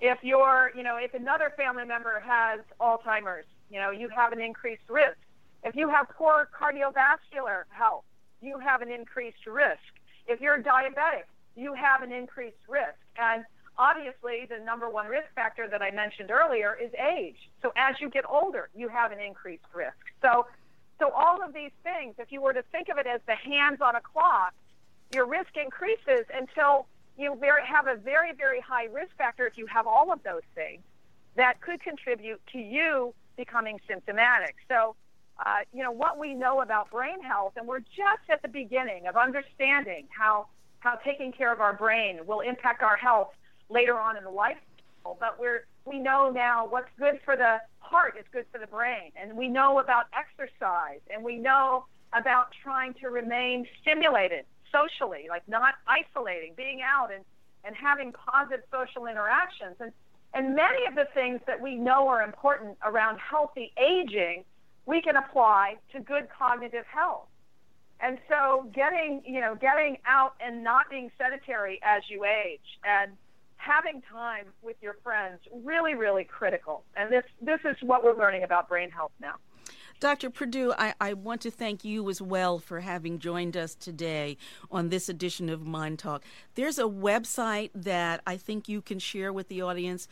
If 0.00 0.18
your, 0.22 0.70
you 0.76 0.82
know, 0.82 0.96
if 0.96 1.14
another 1.14 1.52
family 1.56 1.84
member 1.84 2.20
has 2.20 2.60
Alzheimer's, 2.80 3.46
you 3.70 3.80
know, 3.80 3.90
you 3.90 4.08
have 4.08 4.32
an 4.32 4.40
increased 4.40 4.88
risk. 4.88 5.16
If 5.62 5.74
you 5.74 5.88
have 5.88 6.08
poor 6.10 6.48
cardiovascular 6.58 7.62
health, 7.70 8.04
you 8.42 8.58
have 8.58 8.82
an 8.82 8.90
increased 8.90 9.46
risk. 9.46 9.80
If 10.26 10.40
you're 10.40 10.62
diabetic, 10.62 11.24
you 11.56 11.72
have 11.72 12.02
an 12.02 12.12
increased 12.12 12.68
risk. 12.68 12.98
And 13.16 13.44
obviously, 13.78 14.46
the 14.48 14.62
number 14.64 14.88
one 14.88 15.06
risk 15.06 15.28
factor 15.34 15.68
that 15.68 15.82
I 15.82 15.90
mentioned 15.90 16.30
earlier 16.30 16.76
is 16.80 16.90
age. 16.94 17.36
So 17.62 17.72
as 17.76 17.96
you 18.00 18.08
get 18.10 18.24
older, 18.28 18.68
you 18.74 18.88
have 18.88 19.12
an 19.12 19.20
increased 19.20 19.64
risk. 19.74 19.96
So, 20.22 20.46
so 20.98 21.10
all 21.10 21.42
of 21.42 21.52
these 21.52 21.72
things, 21.82 22.14
if 22.18 22.30
you 22.30 22.40
were 22.40 22.52
to 22.52 22.62
think 22.72 22.88
of 22.88 22.98
it 22.98 23.06
as 23.06 23.20
the 23.26 23.34
hands 23.34 23.80
on 23.80 23.96
a 23.96 24.00
clock, 24.00 24.54
your 25.12 25.26
risk 25.26 25.56
increases 25.56 26.26
until 26.32 26.86
you 27.16 27.36
very, 27.40 27.64
have 27.66 27.86
a 27.86 27.96
very, 27.96 28.32
very 28.32 28.60
high 28.60 28.86
risk 28.86 29.16
factor 29.16 29.46
if 29.46 29.58
you 29.58 29.66
have 29.66 29.86
all 29.86 30.12
of 30.12 30.22
those 30.22 30.42
things 30.54 30.82
that 31.36 31.60
could 31.60 31.80
contribute 31.80 32.40
to 32.52 32.58
you 32.58 33.14
becoming 33.36 33.80
symptomatic. 33.88 34.56
So 34.68 34.94
uh, 35.44 35.58
you 35.72 35.82
know, 35.82 35.90
what 35.90 36.18
we 36.18 36.34
know 36.34 36.60
about 36.60 36.90
brain 36.90 37.20
health, 37.22 37.54
and 37.56 37.66
we're 37.66 37.80
just 37.80 38.22
at 38.28 38.42
the 38.42 38.48
beginning 38.48 39.06
of 39.06 39.16
understanding 39.16 40.06
how 40.16 40.46
how 40.78 40.96
taking 40.96 41.32
care 41.32 41.52
of 41.52 41.60
our 41.60 41.72
brain 41.72 42.20
will 42.26 42.40
impact 42.40 42.82
our 42.82 42.96
health 42.96 43.30
later 43.68 43.98
on 43.98 44.16
in 44.16 44.24
the 44.24 44.30
life. 44.30 44.56
But 45.04 45.38
we're 45.38 45.66
we 45.84 45.98
know 45.98 46.30
now 46.30 46.66
what's 46.66 46.88
good 46.98 47.20
for 47.24 47.36
the 47.36 47.58
heart 47.78 48.14
is 48.18 48.24
good 48.32 48.46
for 48.50 48.58
the 48.58 48.66
brain, 48.66 49.12
and 49.20 49.36
we 49.36 49.48
know 49.48 49.78
about 49.78 50.06
exercise, 50.16 51.00
and 51.12 51.22
we 51.22 51.36
know 51.36 51.84
about 52.14 52.46
trying 52.62 52.94
to 52.94 53.08
remain 53.08 53.66
stimulated 53.82 54.46
socially, 54.72 55.26
like 55.28 55.46
not 55.46 55.74
isolating, 55.86 56.54
being 56.56 56.80
out 56.82 57.12
and 57.12 57.24
and 57.64 57.74
having 57.76 58.12
positive 58.12 58.64
social 58.72 59.06
interactions, 59.06 59.76
and 59.80 59.92
and 60.32 60.54
many 60.54 60.86
of 60.86 60.94
the 60.94 61.06
things 61.14 61.40
that 61.46 61.60
we 61.60 61.76
know 61.76 62.08
are 62.08 62.22
important 62.22 62.76
around 62.84 63.18
healthy 63.18 63.72
aging 63.76 64.44
we 64.86 65.00
can 65.00 65.16
apply 65.16 65.76
to 65.92 66.00
good 66.00 66.28
cognitive 66.36 66.84
health. 66.86 67.28
And 68.00 68.18
so 68.28 68.68
getting, 68.74 69.22
you 69.24 69.40
know, 69.40 69.54
getting 69.54 69.98
out 70.06 70.34
and 70.40 70.62
not 70.62 70.90
being 70.90 71.10
sedentary 71.16 71.80
as 71.82 72.02
you 72.08 72.24
age 72.24 72.78
and 72.84 73.12
having 73.56 74.02
time 74.10 74.46
with 74.62 74.76
your 74.80 74.96
friends 75.02 75.40
really, 75.52 75.94
really 75.94 76.24
critical. 76.24 76.84
And 76.96 77.12
this 77.12 77.24
this 77.40 77.60
is 77.64 77.76
what 77.82 78.04
we're 78.04 78.16
learning 78.16 78.42
about 78.42 78.68
brain 78.68 78.90
health 78.90 79.12
now. 79.20 79.34
Dr. 80.00 80.28
Perdue, 80.28 80.74
I, 80.76 80.92
I, 81.00 81.12
want 81.14 81.40
to 81.42 81.50
thank 81.50 81.84
you 81.84 82.10
as 82.10 82.20
well 82.20 82.58
for 82.58 82.80
having 82.80 83.20
joined 83.20 83.56
us 83.56 83.74
today 83.74 84.36
on 84.70 84.88
this 84.88 85.08
edition 85.08 85.48
of 85.48 85.60
MyNDTALK. 85.60 86.20
There's 86.56 86.78
a 86.78 86.82
website 86.82 87.70
that 87.74 88.20
I 88.26 88.36
think 88.36 88.68
you 88.68 88.82
can 88.82 88.98
share 88.98 89.32
with 89.32 89.48
the 89.48 89.62
audience 89.62 90.08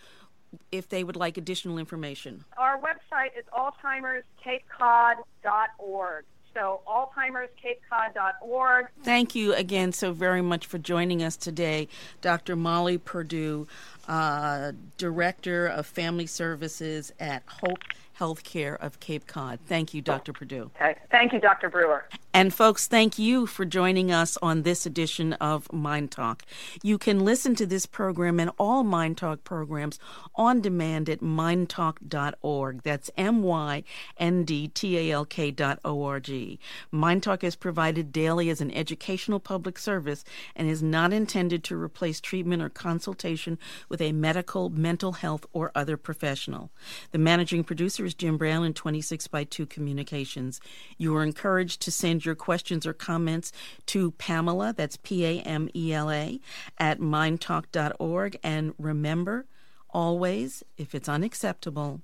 if 0.70 0.88
they 0.88 1.02
would 1.04 1.16
like 1.16 1.36
additional 1.36 1.76
information? 1.78 2.44
Our 2.56 2.78
website 2.78 3.36
is 3.38 3.44
alzheimerscapecod.org. 3.56 6.24
So, 6.54 6.80
alzheimerscapecod.org. 6.86 8.86
Thank 9.02 9.34
you 9.34 9.54
again 9.54 9.92
so 9.92 10.12
very 10.12 10.42
much 10.42 10.66
for 10.66 10.78
joining 10.78 11.22
us 11.22 11.36
today, 11.36 11.88
Dr. 12.20 12.56
Molly 12.56 12.98
Perdue, 12.98 13.66
uh, 14.08 14.72
Director 14.96 15.66
of 15.66 15.86
Family 15.86 16.26
Services 16.26 17.12
at 17.20 17.42
Hope 17.46 17.78
Healthcare 18.18 18.76
of 18.78 19.00
Cape 19.00 19.26
Cod. 19.26 19.58
Thank 19.66 19.94
you, 19.94 20.02
Dr. 20.02 20.32
Perdue. 20.32 20.70
Okay. 20.76 20.96
Thank 21.10 21.32
you, 21.32 21.40
Dr. 21.40 21.68
Brewer. 21.68 22.06
And 22.34 22.54
folks, 22.54 22.86
thank 22.86 23.18
you 23.18 23.46
for 23.46 23.64
joining 23.64 24.10
us 24.10 24.38
on 24.40 24.62
this 24.62 24.86
edition 24.86 25.34
of 25.34 25.68
MyNDTALK. 25.68 26.40
You 26.82 26.98
can 26.98 27.24
listen 27.24 27.54
to 27.56 27.66
this 27.66 27.84
program 27.84 28.40
and 28.40 28.50
all 28.58 28.84
MyNDTALK 28.84 29.44
programs 29.44 29.98
on 30.34 30.60
demand 30.60 31.10
at 31.10 31.20
myndtalk.org. 31.20 32.82
That's 32.82 33.10
M 33.16 33.42
Y 33.42 33.84
N 34.16 34.44
D 34.44 34.68
T 34.68 34.98
A 34.98 35.12
L 35.12 35.24
K 35.24 35.50
dot 35.50 35.78
O 35.84 36.04
R 36.04 36.20
G. 36.20 36.58
MyNDTALK 36.92 37.44
is 37.44 37.56
provided 37.56 38.12
daily 38.12 38.48
as 38.50 38.60
an 38.60 38.70
educational 38.70 39.40
public 39.40 39.78
service 39.78 40.24
and 40.56 40.70
is 40.70 40.82
not 40.82 41.12
intended 41.12 41.64
to 41.64 41.76
replace 41.76 42.20
treatment 42.20 42.62
or 42.62 42.70
consultation 42.70 43.58
with 43.92 44.00
a 44.00 44.10
medical, 44.10 44.70
mental 44.70 45.12
health, 45.12 45.46
or 45.52 45.70
other 45.76 45.96
professional. 45.96 46.72
The 47.12 47.18
managing 47.18 47.62
producer 47.62 48.04
is 48.04 48.14
Jim 48.14 48.36
Brown 48.36 48.64
in 48.64 48.74
26 48.74 49.28
by 49.28 49.44
2 49.44 49.66
Communications. 49.66 50.60
You 50.98 51.14
are 51.14 51.22
encouraged 51.22 51.80
to 51.82 51.92
send 51.92 52.24
your 52.24 52.34
questions 52.34 52.86
or 52.86 52.92
comments 52.92 53.52
to 53.86 54.10
Pamela, 54.12 54.74
that's 54.76 54.96
P 54.96 55.24
A 55.24 55.40
M 55.42 55.68
E 55.76 55.92
L 55.92 56.10
A, 56.10 56.40
at 56.78 56.98
myndtalk.org. 56.98 58.40
And 58.42 58.74
remember, 58.78 59.46
Always, 59.92 60.64
if 60.78 60.94
it's 60.94 61.08
unacceptable, 61.08 62.00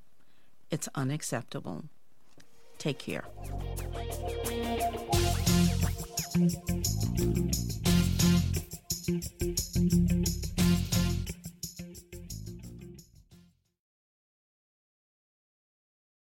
it's 0.71 0.89
unacceptable. 0.95 1.85
Take 2.77 2.99
care. 2.99 3.25